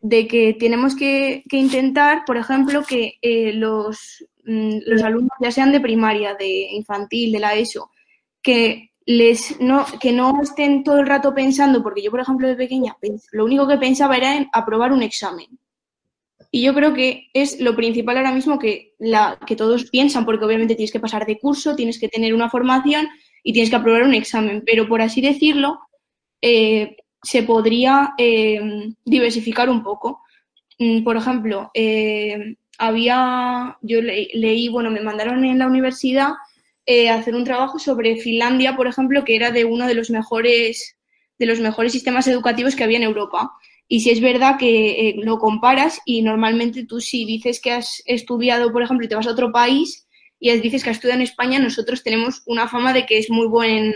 [0.00, 5.72] de que tenemos que, intentar, por ejemplo, que eh, los, mm, los alumnos, ya sean
[5.72, 7.90] de primaria, de infantil, de la ESO,
[8.40, 12.54] que les no, que no estén todo el rato pensando, porque yo, por ejemplo, de
[12.54, 12.96] pequeña,
[13.32, 15.48] lo único que pensaba era en aprobar un examen.
[16.52, 20.44] Y yo creo que es lo principal ahora mismo que, la, que todos piensan, porque
[20.44, 23.08] obviamente tienes que pasar de curso, tienes que tener una formación
[23.42, 24.62] y tienes que aprobar un examen.
[24.64, 25.80] Pero por así decirlo,
[26.40, 28.60] eh, se podría eh,
[29.04, 30.22] diversificar un poco.
[30.78, 36.34] Mm, por ejemplo, eh, había, yo le, leí, bueno, me mandaron en la universidad
[37.10, 40.98] hacer un trabajo sobre Finlandia, por ejemplo, que era de uno de los mejores,
[41.38, 43.52] de los mejores sistemas educativos que había en Europa.
[43.88, 48.70] Y si es verdad que lo comparas y normalmente tú si dices que has estudiado,
[48.70, 50.06] por ejemplo, y te vas a otro país
[50.38, 53.46] y dices que has estudiado en España, nosotros tenemos una fama de que es muy
[53.46, 53.94] buen,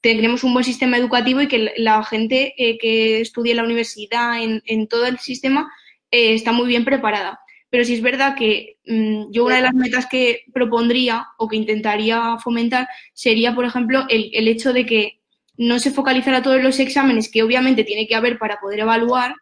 [0.00, 4.42] tenemos un buen sistema educativo y que la gente eh, que estudia en la universidad,
[4.42, 5.70] en, todo el sistema,
[6.10, 7.40] eh, está muy bien preparada.
[7.68, 11.56] Pero si es verdad que mmm, yo una de las metas que propondría o que
[11.56, 15.20] intentaría fomentar sería, por ejemplo, el, hecho de que
[15.56, 19.34] no se focalizara todos los exámenes que obviamente tiene que haber para poder evaluar,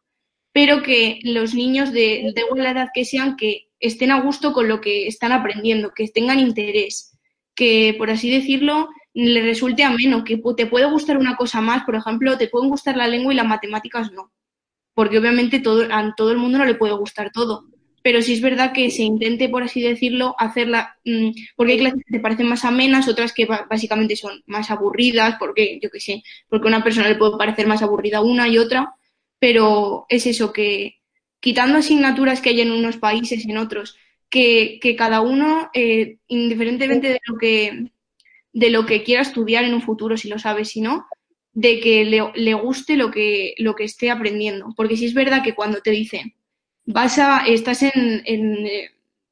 [0.53, 4.69] pero que los niños de, de la edad que sean, que estén a gusto con
[4.69, 7.17] lo que están aprendiendo, que tengan interés,
[7.55, 8.89] que por así decirlo
[9.27, 12.97] le resulte ameno, que te puede gustar una cosa más, por ejemplo, te pueden gustar
[12.97, 14.33] la lengua y las matemáticas no,
[14.95, 17.65] porque obviamente todo, a todo el mundo no le puede gustar todo.
[18.01, 22.05] Pero sí es verdad que se intente, por así decirlo, hacerla, mmm, porque hay clases
[22.07, 26.23] que te parecen más amenas, otras que básicamente son más aburridas, porque yo qué sé,
[26.49, 28.95] porque a una persona le puede parecer más aburrida una y otra,
[29.41, 30.99] pero es eso, que
[31.41, 33.97] quitando asignaturas que hay en unos países en otros,
[34.31, 37.91] que, que cada uno, eh, indiferentemente de lo, que,
[38.59, 41.07] de lo que quiera estudiar en un futuro, si lo sabe, si no,
[41.53, 44.75] de que le, le guste lo que, lo que esté aprendiendo.
[44.77, 46.35] Porque sí es verdad que cuando te dicen,
[46.85, 48.67] vas a, estás en, en,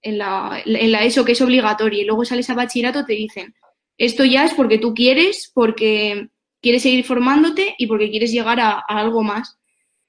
[0.02, 3.52] en, la, en la ESO, que es obligatoria, y luego sales a bachillerato, te dicen,
[3.98, 6.28] esto ya es porque tú quieres, porque
[6.62, 9.58] quieres seguir formándote y porque quieres llegar a, algo más.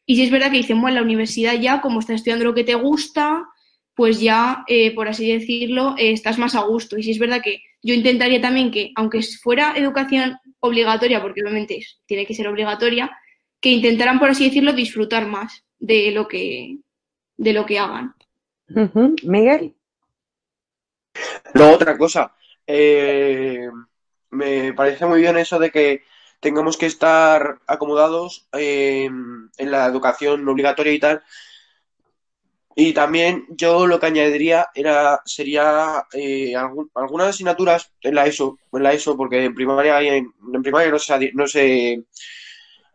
[0.05, 2.53] Y si es verdad que dicen, bueno, en la universidad ya, como estás estudiando lo
[2.53, 3.47] que te gusta,
[3.95, 6.99] pues ya, eh, por así decirlo, eh, estás más a gusto.
[6.99, 11.79] Y si es verdad que yo intentaría también que, aunque fuera educación obligatoria, porque obviamente
[12.05, 13.11] tiene que ser obligatoria,
[13.59, 16.77] que intentaran, por así decirlo, disfrutar más de lo que,
[17.37, 18.13] de lo que hagan.
[18.69, 19.23] Uh -huh.
[19.23, 19.75] Miguel.
[21.53, 22.33] No, otra cosa.
[22.65, 23.67] Eh,
[24.31, 26.03] me parece muy bien eso de que
[26.39, 31.23] tengamos que estar acomodados eh, en la educación obligatoria y tal.
[32.79, 38.83] Y también yo lo que añadiría era, sería eh, algunas asignaturas en la ESO, en
[38.83, 42.03] la ESO, porque en primaria, en, en primaria no se, no se,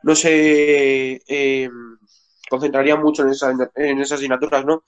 [0.04, 1.68] no se eh,
[2.48, 4.84] concentraría mucho en, esa, en esas asignaturas, ¿no?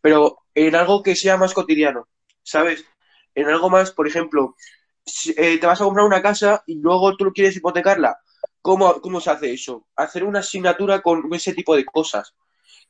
[0.00, 2.06] Pero en algo que sea más cotidiano,
[2.44, 2.84] ¿sabes?
[3.34, 4.54] En algo más, por ejemplo,
[5.04, 8.16] si, eh, te vas a comprar una casa y luego tú quieres hipotecarla.
[8.62, 9.88] ¿Cómo, cómo se hace eso?
[9.96, 12.32] Hacer una asignatura con ese tipo de cosas.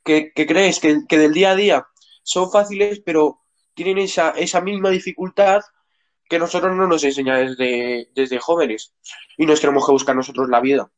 [0.03, 1.87] Que, que crees que, que, del día a día
[2.23, 3.41] son fáciles, pero
[3.73, 5.61] tienen esa, esa misma dificultad
[6.29, 8.93] que nosotros no nos enseñan desde, desde jóvenes
[9.37, 10.91] y nos tenemos que buscar nosotros la vida.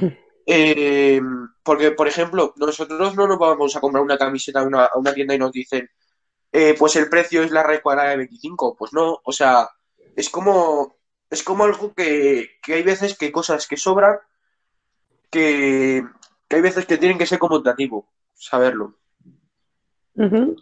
[0.46, 1.22] Eh,
[1.62, 5.14] porque, por ejemplo, nosotros no nos vamos a comprar una camiseta a una, a una
[5.14, 5.88] tienda y nos dicen,
[6.52, 8.76] eh, pues el precio es la red cuadrada de 25.
[8.76, 9.70] Pues no, o sea,
[10.14, 10.98] es como,
[11.30, 14.18] es como algo que, que hay veces que cosas que sobran,
[15.30, 16.04] que,
[16.46, 18.94] que hay veces que tienen que ser conmutativo, saberlo.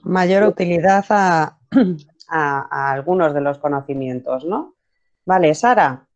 [0.04, 1.04] Mayor utilidad
[2.28, 4.76] a, algunos de los conocimientos, ¿no?
[5.26, 6.06] Vale, Sara.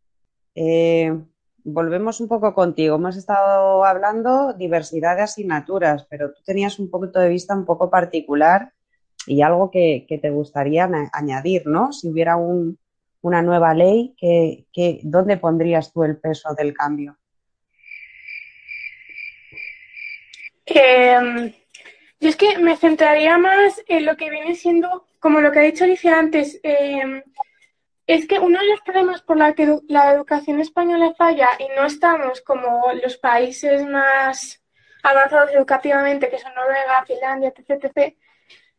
[0.54, 1.14] Eh,
[1.64, 2.96] volvemos un poco contigo.
[2.96, 7.90] Hemos estado hablando diversidad de asignaturas, pero tú tenías un punto de vista un poco
[7.90, 8.72] particular
[9.26, 11.92] y algo que, te gustaría añadir, ¿no?
[11.92, 12.78] Si hubiera un,
[13.20, 17.18] una nueva ley, que, que, ¿dónde pondrías tú el peso del cambio?
[20.78, 21.54] Eh,
[22.20, 25.62] yo es que me centraría más en lo que viene siendo, como lo que ha
[25.62, 27.22] dicho Alicia antes, eh,
[28.06, 31.86] es que uno de los problemas por la que la educación española falla y no
[31.86, 34.62] estamos como los países más
[35.02, 38.14] avanzados educativamente, que son Noruega, Finlandia, etc., etc.,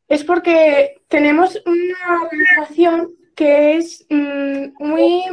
[0.08, 5.24] es porque tenemos una organización que es mm, muy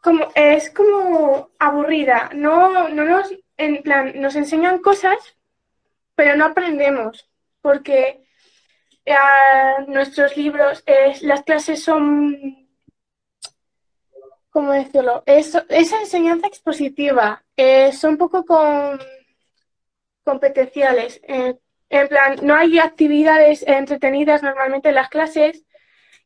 [0.00, 2.30] como es como aburrida.
[2.34, 5.18] No, no nos en plan, nos enseñan cosas,
[6.14, 7.28] pero no aprendemos,
[7.60, 8.24] porque
[9.04, 9.14] eh,
[9.88, 10.82] nuestros libros,
[11.22, 12.68] las clases son
[14.50, 15.22] ¿cómo decirlo?
[15.26, 15.64] esa
[16.00, 18.98] enseñanza expositiva, eh, son un poco con,
[20.24, 21.20] competenciales.
[21.24, 21.56] Eh,
[21.90, 25.64] en plan, no hay actividades entretenidas normalmente en las clases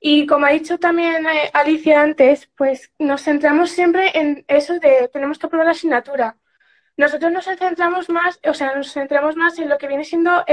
[0.01, 5.39] y como ha dicho también Alicia antes, pues nos centramos siempre en eso de tenemos
[5.39, 6.37] que aprobar la asignatura.
[6.97, 10.45] Nosotros nos centramos más, o sea, nos centramos más en lo que viene siendo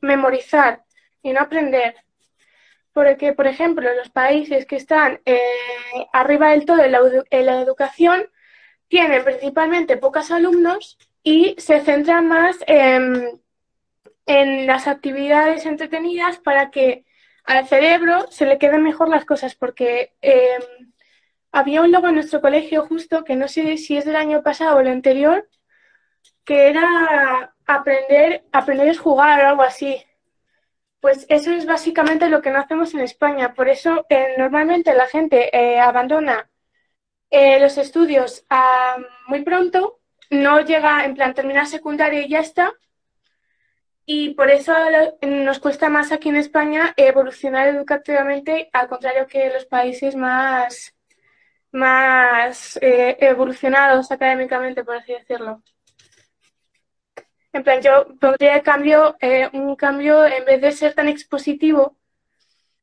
[0.00, 0.84] memorizar
[1.22, 1.96] y no aprender.
[2.92, 5.40] Porque, por ejemplo, los países que están eh,
[6.12, 8.28] arriba del todo en la, educación
[8.88, 13.40] tienen principalmente pocos alumnos y se centran más en,
[14.66, 17.04] las actividades entretenidas para que
[17.44, 19.54] al cerebro se le queden mejor las cosas.
[19.54, 20.92] Porque em,
[21.52, 24.76] había un logo en nuestro colegio justo, que no sé si es del año pasado
[24.76, 25.48] o el anterior,
[26.48, 30.02] que era aprender, aprender es jugar o algo así.
[31.00, 33.52] Pues eso es básicamente lo que no hacemos en España.
[33.54, 36.50] Por eso eh, normalmente la gente eh, abandona
[37.30, 38.46] eh, los estudios
[39.26, 42.72] muy pronto, no llega en plan terminar secundaria y ya está.
[44.06, 44.72] Y por eso
[45.20, 50.94] nos cuesta más aquí en España evolucionar educativamente, al contrario que los países más,
[51.72, 55.62] más evolucionados académicamente, por así decirlo.
[57.52, 61.96] En plan, yo pondría cambio, eh, un cambio, en vez de ser tan expositivo,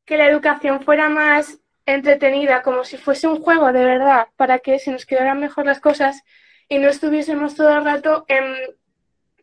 [0.05, 4.79] que la educación fuera más entretenida, como si fuese un juego de verdad, para que
[4.79, 6.23] se nos quedaran mejor las cosas
[6.67, 8.55] y no estuviésemos todo el rato en,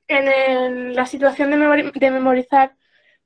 [0.08, 2.74] en, la situación de, memorizar,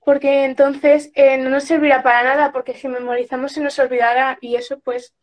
[0.05, 4.57] porque entonces eh, no nos servirá para nada, porque si memorizamos se nos olvidará y
[4.57, 5.15] eso pues,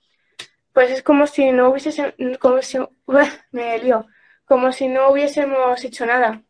[0.73, 2.79] pues es como si no hubiese, como si,
[3.51, 4.07] me lío,
[4.45, 6.43] como si no hubiésemos hecho nada.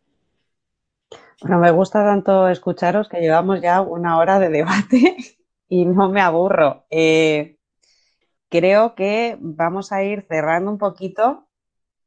[1.43, 5.17] Bueno, me gusta tanto escucharos que llevamos ya una hora de debate
[5.67, 6.85] y no me aburro.
[6.89, 7.57] Eh,
[8.47, 11.49] creo que vamos a ir cerrando un poquito.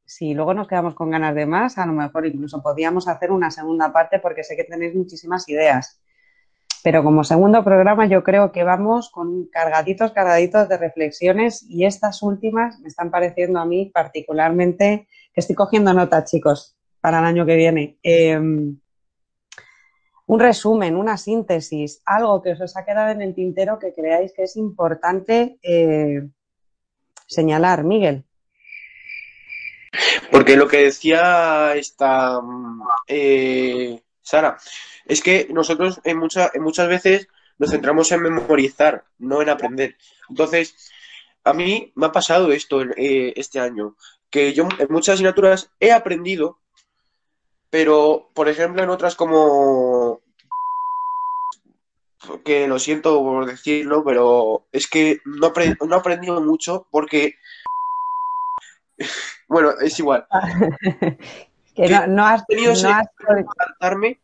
[0.07, 3.51] Si luego nos quedamos con ganas de más, a lo mejor incluso podríamos hacer una
[3.51, 6.01] segunda parte porque sé que tenéis muchísimas ideas.
[6.83, 12.23] Pero como segundo programa yo creo que vamos con cargaditos, cargaditos de reflexiones y estas
[12.23, 17.45] últimas me están pareciendo a mí particularmente, que estoy cogiendo notas, chicos, para el año
[17.45, 17.99] que viene.
[18.03, 18.79] Em,
[20.27, 24.43] un resumen, una síntesis, algo que os ha quedado en el tintero que creáis que
[24.45, 26.23] es importante eh,
[27.27, 28.25] señalar, Miguel.
[30.31, 32.41] Porque lo que decía esta
[33.07, 34.59] eh, Sara,
[35.07, 36.21] es que nosotros en,
[36.55, 39.97] en muchas veces nos centramos en memorizar, no en aprender.
[40.29, 40.91] Entonces,
[41.45, 43.97] a mí me ha pasado esto eh, este año,
[44.31, 46.59] que yo en muchas asignaturas he aprendido,
[47.71, 50.21] pero, por ejemplo, en otras como
[52.45, 55.53] que lo siento por decirlo, pero es que no,
[55.87, 57.35] no he aprendido mucho porque,
[59.49, 60.27] bueno, es igual.
[61.75, 64.19] que, no, has tenido adaptarme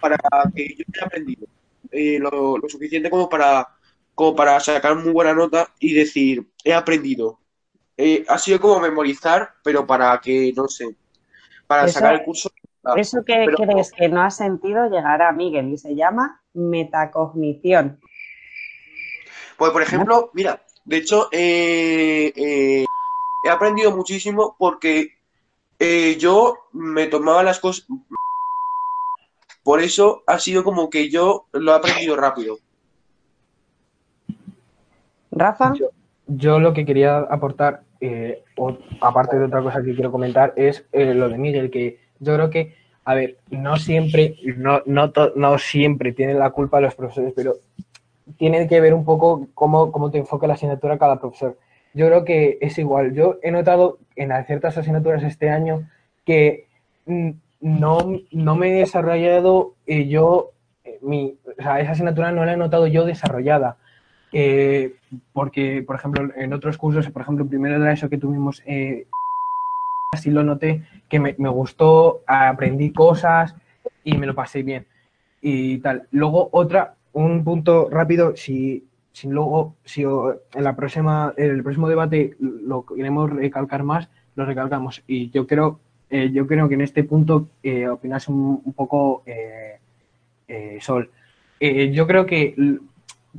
[0.00, 0.16] para
[0.54, 1.46] que yo haya aprendido
[1.90, 3.68] eh, lo, suficiente como para,
[4.14, 7.38] como para sacar muy buena nota y decir, he aprendido.
[7.96, 10.94] Eh, ha sido como memorizar, pero para que, no sé,
[11.70, 12.50] para sacar el curso.
[12.96, 18.00] Eso que crees que no has sentido llegará a Miguel y se llama metacognición.
[19.56, 22.84] Pues, por ejemplo, mira, de hecho, eh, eh,
[23.46, 25.12] he aprendido muchísimo porque
[25.78, 27.86] eh, yo me tomaba las cosas.
[29.62, 32.58] Por eso ha sido como que yo lo he aprendido rápido.
[35.30, 35.74] Rafa.
[35.78, 35.90] Yo,
[36.58, 37.82] lo que quería aportar,
[39.00, 42.74] aparte de otra cosa que quiero comentar, es lo de Miguel, que yo creo que
[43.04, 47.56] a ver, no siempre, no, no, no siempre tienen la culpa los profesores, pero
[48.36, 51.58] tienen que ver un poco cómo, cómo te enfoca la asignatura cada profesor.
[51.92, 53.14] Yo creo que es igual.
[53.14, 55.88] Yo he notado en ciertas asignaturas este año
[56.24, 56.68] que
[57.06, 60.52] mm, no, no me he desarrollado eh, yo,
[60.84, 63.78] eh, mi, o sea, esa asignatura no la he notado yo desarrollada.
[64.32, 64.94] Eh,
[65.32, 68.62] porque, por ejemplo, en otros cursos, por ejemplo, primero de eso que tuvimos
[70.12, 73.54] así lo noté, que me, gustó, aprendí cosas
[74.02, 74.86] y me lo pasé bien
[75.40, 76.06] y tal.
[76.10, 81.88] Luego otra, un punto rápido, si, si luego, si en la próxima, en el próximo
[81.88, 85.02] debate lo queremos recalcar más, lo recalcamos.
[85.06, 85.78] Y yo creo,
[86.10, 89.78] eh, yo creo que en este punto eh, opinas un, poco eh,
[90.80, 91.10] Sol.
[91.60, 92.54] yo creo que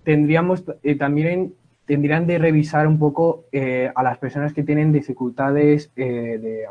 [0.03, 1.53] tendríamos eh, también
[1.85, 6.65] tendrían de revisar un poco eh, a las personas que tienen dificultades eh, de,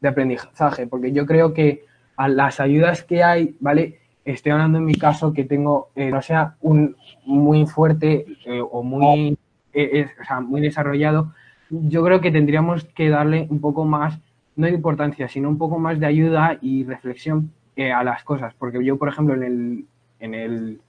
[0.00, 1.84] de aprendizaje, porque yo creo que
[2.16, 3.98] a las ayudas que hay, ¿vale?
[4.24, 8.26] Estoy hablando en mi caso que tengo, no sea un muy fuerte
[8.70, 9.38] o muy,
[9.74, 11.32] o sea, muy desarrollado,
[11.70, 14.18] yo creo que tendríamos que darle un poco más,
[14.56, 18.52] no de importancia, sino un poco más de ayuda y reflexión a las cosas.
[18.58, 19.84] Porque yo, por ejemplo, en el,
[20.20, 20.80] en el,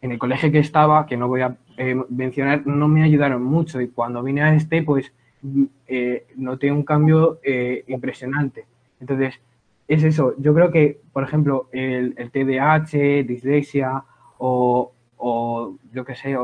[0.00, 3.80] en el colegio que estaba, que no voy a eh, mencionar, no me ayudaron mucho.
[3.80, 8.66] Y cuando vine a este, pues mm, eh, noté un cambio eh, impresionante.
[9.00, 9.40] Entonces,
[9.88, 10.34] es eso.
[10.38, 14.04] Yo creo que, por ejemplo, el, TDAH, dislexia
[14.38, 16.36] o, o yo qué sé,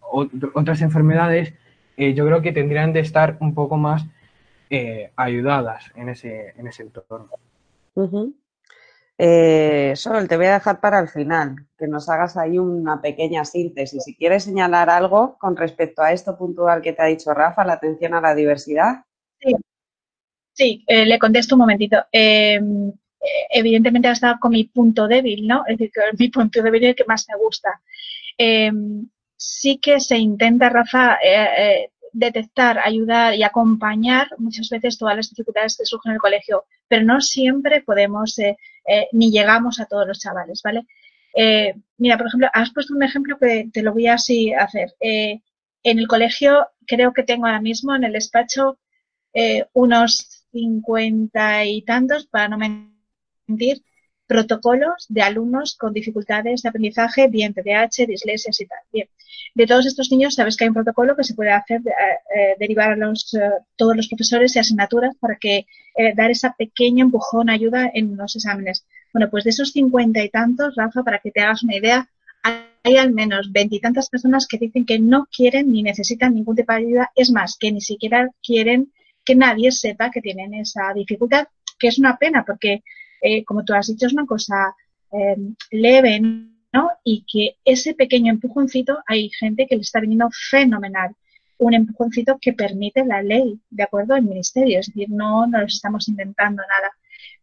[0.00, 1.54] otras enfermedades,
[1.96, 4.06] eh, yo creo que tendrían de estar un poco más
[5.16, 7.28] ayudadas en ese, en ese entorno.
[7.94, 8.34] Ujú.
[9.18, 13.44] Eh, Sol, te voy a dejar para el final, que nos hagas ahí una pequeña
[13.44, 14.04] síntesis.
[14.04, 17.74] Si quieres señalar algo con respecto a esto puntual que te ha dicho Rafa, la
[17.74, 19.04] atención a la diversidad.
[19.38, 19.54] Sí,
[20.52, 21.98] sí, eh, le contesto un momentito.
[22.10, 22.56] Eh,
[23.22, 25.64] eh, evidentemente ha estado con mi punto débil, ¿no?
[25.66, 27.80] Es decir, que mi punto débil es el que más me gusta.
[28.36, 28.72] Eh,
[29.36, 35.76] sí que se intenta, Rafa, eh, detectar, ayudar y acompañar muchas veces todas las dificultades
[35.76, 38.56] que surgen en el colegio, pero no siempre podemos eh,
[38.86, 40.86] eh, ni llegamos a todos los chavales, ¿vale?
[41.34, 44.94] Eh, mira, por ejemplo, has puesto un ejemplo que te lo voy a así hacer.
[45.00, 45.40] Eh,
[45.82, 48.78] en el colegio creo que tengo ahora mismo en el despacho
[49.72, 53.82] unos cincuenta y tantos, para no mentir,
[54.32, 58.78] protocolos de alumnos con dificultades de aprendizaje, bien TDAH, dislesias y tal.
[58.92, 59.08] Bien,
[59.54, 62.92] de todos estos niños sabes que hay un protocolo que se puede hacer, eh, derivar
[62.92, 63.40] a los, eh,
[63.76, 65.66] todos los profesores y asignaturas para que
[65.98, 68.86] eh, dar esa pequeña empujón, ayuda en los exámenes.
[69.12, 72.08] Bueno, pues de esos cincuenta y tantos, Rafa, para que te hagas una idea,
[72.84, 76.78] hay al menos veintitantas personas que dicen que no quieren ni necesitan ningún tipo de
[76.78, 78.90] ayuda, es más, que ni siquiera quieren
[79.24, 81.46] que nadie sepa que tienen esa dificultad,
[81.78, 82.82] que es una pena porque,
[83.22, 84.74] eh, como tú has dicho, es una cosa
[85.12, 85.36] eh,
[85.70, 86.90] leve, ¿no?
[87.04, 91.14] Y que ese pequeño empujoncito hay gente que le está viniendo fenomenal.
[91.58, 94.16] Un empujoncito que permite la ley, ¿de acuerdo?
[94.16, 96.90] El ministerio, es decir, no nos estamos inventando nada.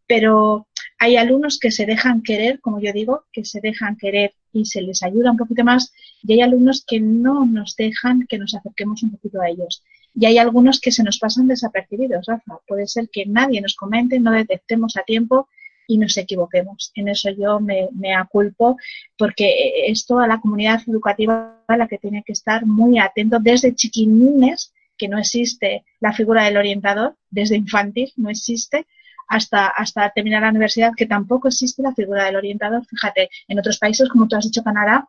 [0.06, 0.68] Pero
[0.98, 4.82] hay alumnos que se dejan querer, como yo digo, que se dejan querer y se
[4.82, 9.04] les ayuda un poquito más, y hay alumnos que no nos dejan que nos acerquemos
[9.04, 9.84] un poquito a ellos.
[10.14, 12.58] Y hay algunos que se nos pasan desapercibidos, Rafa.
[12.68, 15.48] Puede ser que nadie nos comente, no detectemos a tiempo
[15.90, 16.92] y nos equivoquemos.
[16.94, 18.78] En eso yo me, me aculpo
[19.18, 23.74] porque esto a la comunidad educativa a la que tiene que estar muy atento desde
[23.74, 28.86] chiquinines, que no existe la figura del orientador, desde infantil no existe,
[29.28, 32.86] hasta, hasta terminar la universidad, que tampoco existe la figura del orientador.
[32.86, 35.08] Fíjate, en otros países, como tú has dicho, Canadá,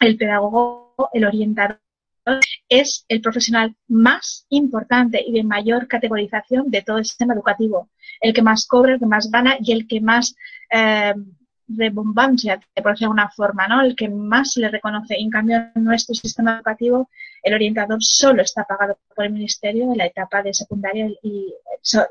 [0.00, 1.80] el pedagogo, el orientador,
[2.68, 7.88] es el profesional más importante y de mayor categorización de todo el sistema educativo.
[8.20, 10.34] El que más cobra, el que más gana y el que más
[10.70, 11.14] eh,
[11.68, 13.82] rebombancia, por decirlo de alguna forma, ¿no?
[13.82, 15.16] El que más le reconoce.
[15.18, 17.08] En cambio, en nuestro sistema educativo,
[17.42, 21.52] el orientador solo está pagado por el ministerio en la etapa de secundaria y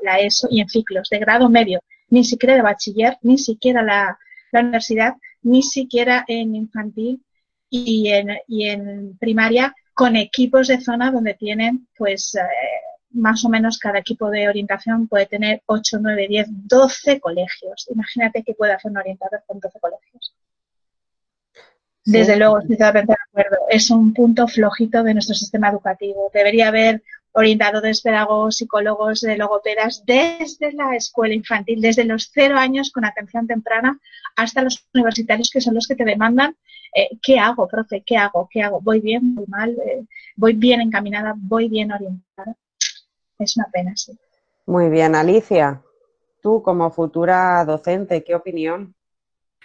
[0.02, 4.18] la ESO y en ciclos de grado medio, ni siquiera de bachiller, ni siquiera la,
[4.50, 7.22] la universidad, ni siquiera en infantil
[7.70, 12.40] y en, y en primaria con equipos de zona donde tienen, pues, eh,
[13.10, 17.86] más o menos cada equipo de orientación puede tener 8, 9, 10, 12 colegios.
[17.90, 20.34] Imagínate que puede hacer un orientador con 12 colegios.
[22.04, 22.12] Sí.
[22.12, 23.66] Desde luego, estoy totalmente de acuerdo.
[23.68, 26.30] Es un punto flojito de nuestro sistema educativo.
[26.32, 27.02] Debería haber
[27.32, 33.98] orientadores, pedagogos, psicólogos, logopedas desde la escuela infantil, desde los cero años con atención temprana
[34.36, 36.56] hasta los universitarios que son los que te demandan
[36.94, 38.02] eh, ¿qué hago, profe?
[38.04, 38.48] ¿Qué hago?
[38.50, 38.80] ¿Qué hago?
[38.80, 39.34] ¿Voy bien?
[39.34, 39.70] ¿Voy mal?
[39.86, 40.04] Eh,
[40.36, 41.34] ¿Voy bien encaminada?
[41.36, 42.56] ¿Voy bien orientada?
[43.38, 44.18] Es una pena, sí.
[44.66, 45.82] Muy bien, Alicia.
[46.42, 48.94] Tú, como futura docente, ¿qué opinión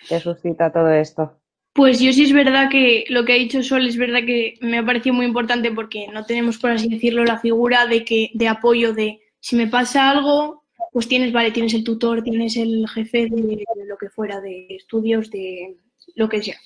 [0.08, 1.38] te suscita todo esto?
[1.78, 4.80] Pues yo sí es verdad que lo que ha dicho Sol es verdad que me
[4.80, 8.48] ha parecido muy importante porque no tenemos, por así decirlo, la figura de que de
[8.48, 13.28] apoyo de si me pasa algo, pues tienes, vale, tienes el tutor, tienes el jefe
[13.30, 15.78] de, lo que fuera, de estudios, de
[16.16, 16.58] lo que sea.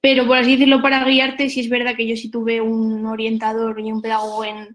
[0.00, 3.78] Pero por así decirlo, para guiarte, sí es verdad que yo sí tuve un orientador
[3.78, 4.74] y un pedagogo en,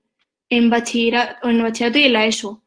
[0.49, 2.63] en, bachillerato, en bachillerato y en la ESO.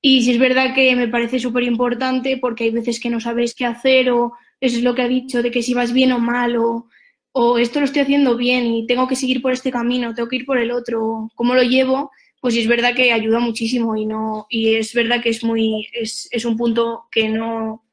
[0.00, 3.54] Y sí es verdad que me parece súper importante porque hay veces que no sabes
[3.54, 6.18] qué hacer o eso es lo que ha dicho, de que si vas bien o
[6.18, 6.88] mal o,
[7.32, 10.36] o esto lo estoy haciendo bien y tengo que seguir por este camino, tengo que
[10.36, 12.10] ir por el otro, ¿cómo lo llevo?
[12.40, 16.28] Pues es verdad que ayuda muchísimo y no y es verdad que es muy es,
[16.30, 17.84] es un punto que no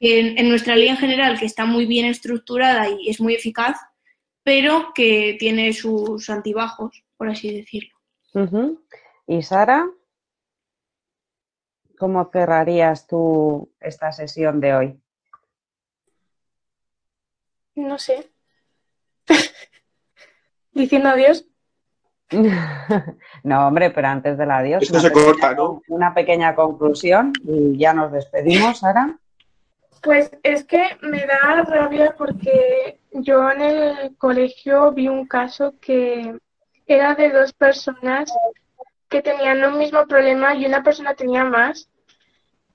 [0.00, 3.76] en, en, nuestra ley en general que está muy bien estructurada y es muy eficaz
[4.42, 7.94] pero que tiene sus altibajos, por así decirlo.
[9.26, 9.88] Y Sara,
[11.98, 15.01] ¿cómo cerrarías tú esta sesión de hoy?
[17.74, 18.30] No sé.
[20.72, 21.46] Diciendo adiós.
[23.44, 25.82] No, hombre, pero antes del adiós, Esto una se pequeña, corta, ¿no?
[25.88, 29.18] una pequeña conclusión y ya nos despedimos, Sara.
[30.02, 36.38] Pues es que me da rabia porque yo en el colegio vi un caso que
[36.86, 38.32] era de dos personas
[39.08, 41.88] que tenían un mismo problema y una persona tenía más.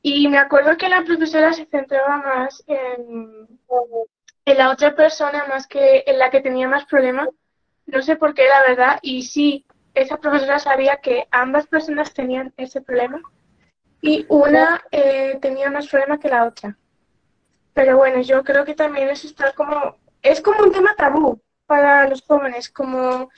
[0.02, 3.48] Y me acuerdo que la profesora se centraba más en,
[4.48, 7.28] en la otra persona más que en la que tenía más problemas.
[7.86, 9.00] No sé por qué, la verdad.
[9.02, 13.22] Y sí, esa profesora sabía que ambas personas tenían ese problema
[14.02, 16.78] y una eh, tenía más problema que la otra.
[17.74, 22.08] Pero bueno, yo creo que también eso está como, es como un tema tabú para
[22.08, 23.30] los jóvenes, como,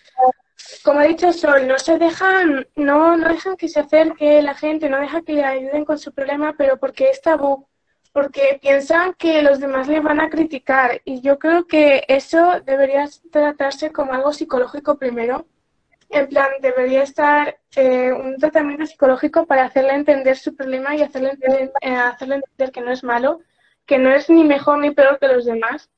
[0.84, 4.90] como ha dicho Sol, no se dejan, no, no dejan que se acerque la gente,
[4.90, 7.68] no dejan que le ayuden con su problema, pero porque es tabú,
[8.12, 13.08] porque piensan que los demás le van a criticar y yo creo que eso debería
[13.32, 15.46] tratarse como algo psicológico primero.
[16.10, 21.32] En plan, debería estar eh, un tratamiento psicológico para hacerle entender su problema y hacerle
[21.32, 23.42] entender, eh, hacerle entender que no es malo,
[23.86, 25.90] que no es ni mejor ni peor que los demás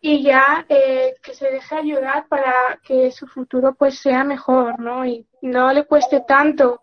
[0.00, 5.04] y ya eh, que se deje ayudar para que su futuro pues sea mejor, ¿no?
[5.04, 6.82] Y no le cueste tanto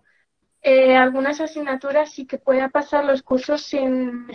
[0.61, 4.27] eh, algunas asignaturas y que pueda pasar los cursos sin,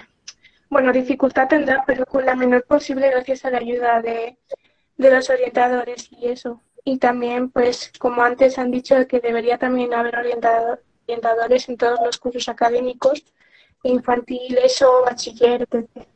[0.71, 4.39] bueno, dificultad tendrá, pero con la menor posible gracias a la ayuda de,
[4.97, 6.63] de los orientadores y eso.
[6.85, 11.99] Y también, pues, como antes han dicho, que debería también haber orientador- orientadores en todos
[12.05, 13.25] los cursos académicos,
[13.83, 16.07] infantil, eso, bachiller, etc.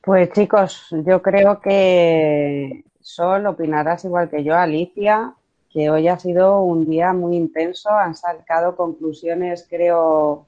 [0.00, 5.34] Pues chicos, yo creo que Sol opinarás igual que yo, Alicia,
[5.70, 10.47] que hoy ha sido un día muy intenso, han sacado conclusiones, creo,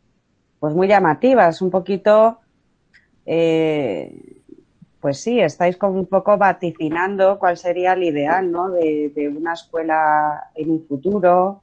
[0.61, 2.39] pues muy llamativas, un poquito,
[3.27, 4.43] eh,
[5.01, 8.71] pues sí, estáis como un poco vaticinando cuál sería el ideal, ¿no?
[8.71, 11.63] De, de una escuela en un futuro,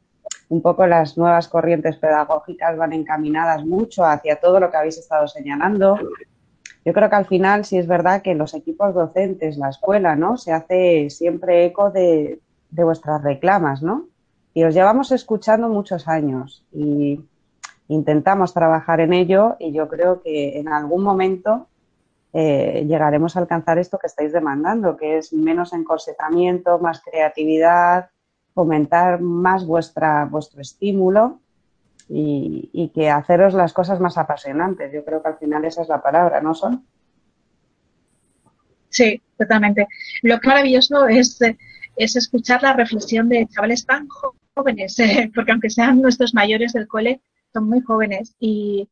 [0.49, 5.27] un poco las nuevas corrientes pedagógicas van encaminadas mucho hacia todo lo que habéis estado
[5.27, 5.99] señalando.
[6.83, 10.37] Yo creo que al final sí es verdad que los equipos docentes, la escuela, ¿no?
[10.37, 12.39] Se hace siempre eco de,
[12.71, 14.07] de vuestras reclamas, ¿no?
[14.53, 17.21] Y os llevamos escuchando muchos años y
[17.87, 21.67] intentamos trabajar en ello y yo creo que en algún momento
[22.33, 28.09] eh, llegaremos a alcanzar esto que estáis demandando, que es menos encorsetamiento, más creatividad,
[28.53, 31.39] fomentar más vuestra, vuestro estímulo
[32.09, 34.91] y, que haceros las cosas más apasionantes.
[34.93, 36.85] Yo creo que al final esa es la palabra, ¿no son?
[38.89, 39.87] Sí, totalmente.
[40.23, 41.39] Lo que maravilloso es,
[41.95, 44.07] es escuchar la reflexión de chavales tan
[44.55, 47.21] jóvenes, eh, porque aunque sean nuestros mayores del cole,
[47.57, 48.87] son muy jóvenes y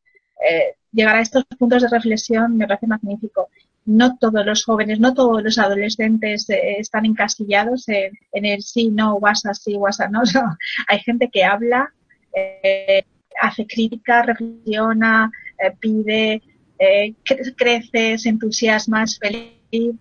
[0.48, 3.48] eh, llegar a estos puntos de reflexión me parece magnífico.
[3.84, 9.14] No todos los jóvenes, no todos los adolescentes eh, están encasillados en, el sí, no,
[9.16, 10.22] WhatsApp, sí, WhatsApp, no.
[10.88, 11.92] Hay gente que habla,
[12.34, 13.04] eh,
[13.40, 15.30] hace crítica, reflexiona,
[15.78, 16.42] pide,
[16.78, 19.94] cre- crece, se entusiasma, es feliz.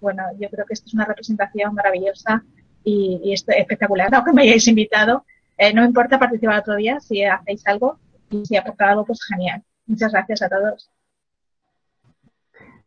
[0.00, 2.42] Bueno, yo creo que esto es una representación maravillosa
[2.82, 5.24] y, espectacular, aunque me hayáis invitado.
[5.62, 7.98] Eh, no me importa participar otro día si hacéis algo
[8.30, 9.62] y si aporta algo, pues genial.
[9.86, 10.90] Muchas gracias a todos.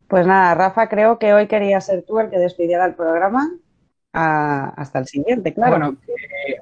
[0.08, 3.52] Pues nada, Rafa, creo que hoy quería ser tú el que despidiera el programa.
[4.12, 5.72] Hasta el siguiente, claro.
[5.72, 6.58] Bueno, eh,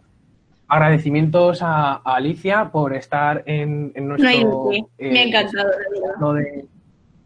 [0.67, 4.77] agradecimientos a, a Alicia por estar en, en No nuestro qué.
[4.97, 6.19] eh, Me ha encantado, la verdad.
[6.19, 6.65] lo de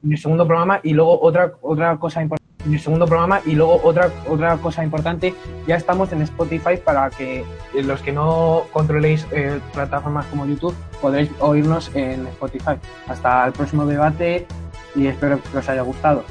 [0.03, 3.80] en el segundo programa y luego otra otra cosa importante el segundo programa y luego
[3.84, 5.34] otra otra cosa importante
[5.68, 7.40] ya estamos en Spotify para que
[7.74, 12.76] eh, los que no controléis eh, plataformas como YouTube podréis oírnos en Spotify
[13.08, 14.48] hasta el próximo debate
[14.96, 16.24] y espero que os haya gustado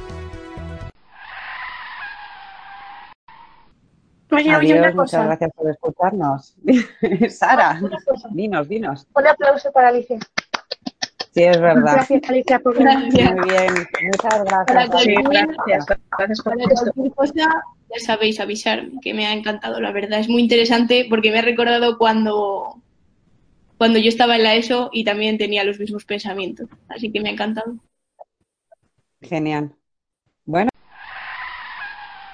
[4.34, 5.24] Oye, oye, Adiós, una muchas cosa.
[5.26, 6.56] gracias por escucharnos.
[7.30, 8.28] Sara, cosa.
[8.32, 9.06] dinos, dinos.
[9.14, 10.18] Un aplauso para Alicia.
[11.34, 11.94] Sí, es verdad.
[11.94, 12.92] Gracias, Alicia, por venir.
[13.10, 13.34] Gracias.
[13.34, 13.74] Muy bien,
[14.06, 15.02] muchas Para gracias.
[15.02, 15.86] Sí, gracias.
[16.16, 20.20] Gracias por para cualquier cosa, ya sabéis avisarme, que me ha encantado, la verdad.
[20.20, 22.80] Es muy interesante porque me ha recordado cuando,
[23.78, 26.68] cuando yo estaba en la ESO y también tenía los mismos pensamientos.
[26.88, 27.74] Así que me ha encantado.
[29.20, 29.72] Genial.
[30.44, 30.68] Bueno,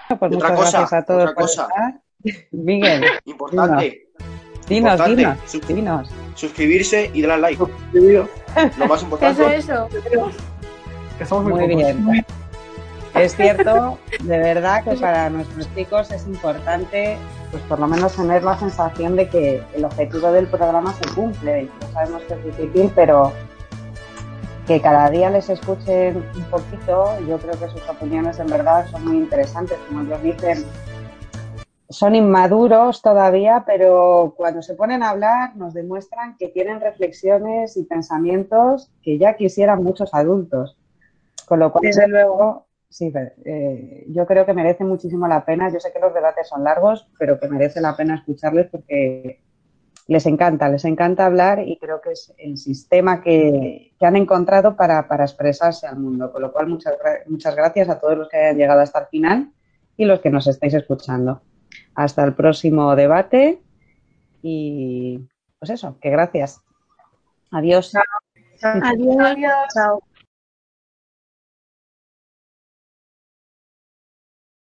[0.09, 1.63] pues Otra muchas cosa, gracias a todos otra por cosa.
[1.63, 2.01] estar.
[2.51, 4.09] Miguel, Importante,
[4.69, 5.17] dinos, Importante.
[5.17, 6.11] dinos, Sus- dinos.
[6.35, 7.65] suscribirse y darle al like.
[8.79, 9.57] Lo más importante.
[9.57, 10.31] Eso, eso.
[11.19, 11.77] que somos muy, Muy pocos.
[11.77, 12.27] bien.
[13.15, 17.19] Es cierto, de verdad, que para nuestros chicos es importante,
[17.51, 21.69] pues por lo menos tener la sensación de que el objetivo del programa se cumple.
[21.81, 23.33] Ya sabemos que es difícil, pero
[24.67, 27.19] que cada día les escuchen un poquito.
[27.29, 30.65] Yo creo que sus opiniones en verdad son muy interesantes, como ellos dicen.
[31.91, 37.83] Son inmaduros todavía, pero cuando se ponen a hablar nos demuestran que tienen reflexiones y
[37.83, 40.79] pensamientos que ya quisieran muchos adultos.
[41.47, 43.13] Con lo cual, desde luego, sí,
[43.45, 45.69] eh, yo creo que merece muchísimo la pena.
[45.69, 49.41] Yo sé que los debates son largos, pero que merece la pena escucharles porque
[50.07, 55.05] les encanta, les encanta hablar y creo que es el sistema que, han encontrado para,
[55.25, 56.31] expresarse al mundo.
[56.31, 56.95] Con lo cual, muchas,
[57.27, 59.51] muchas gracias a todos los que hayan llegado hasta el final
[59.97, 61.43] y los que nos estáis escuchando.
[61.95, 63.63] Hasta el próximo debate
[64.43, 65.21] y
[65.59, 66.63] pues eso, que gracias.
[67.51, 67.93] Adiós.
[68.63, 69.21] Adiós.
[69.21, 69.63] Adiós.
[69.75, 70.03] Chao.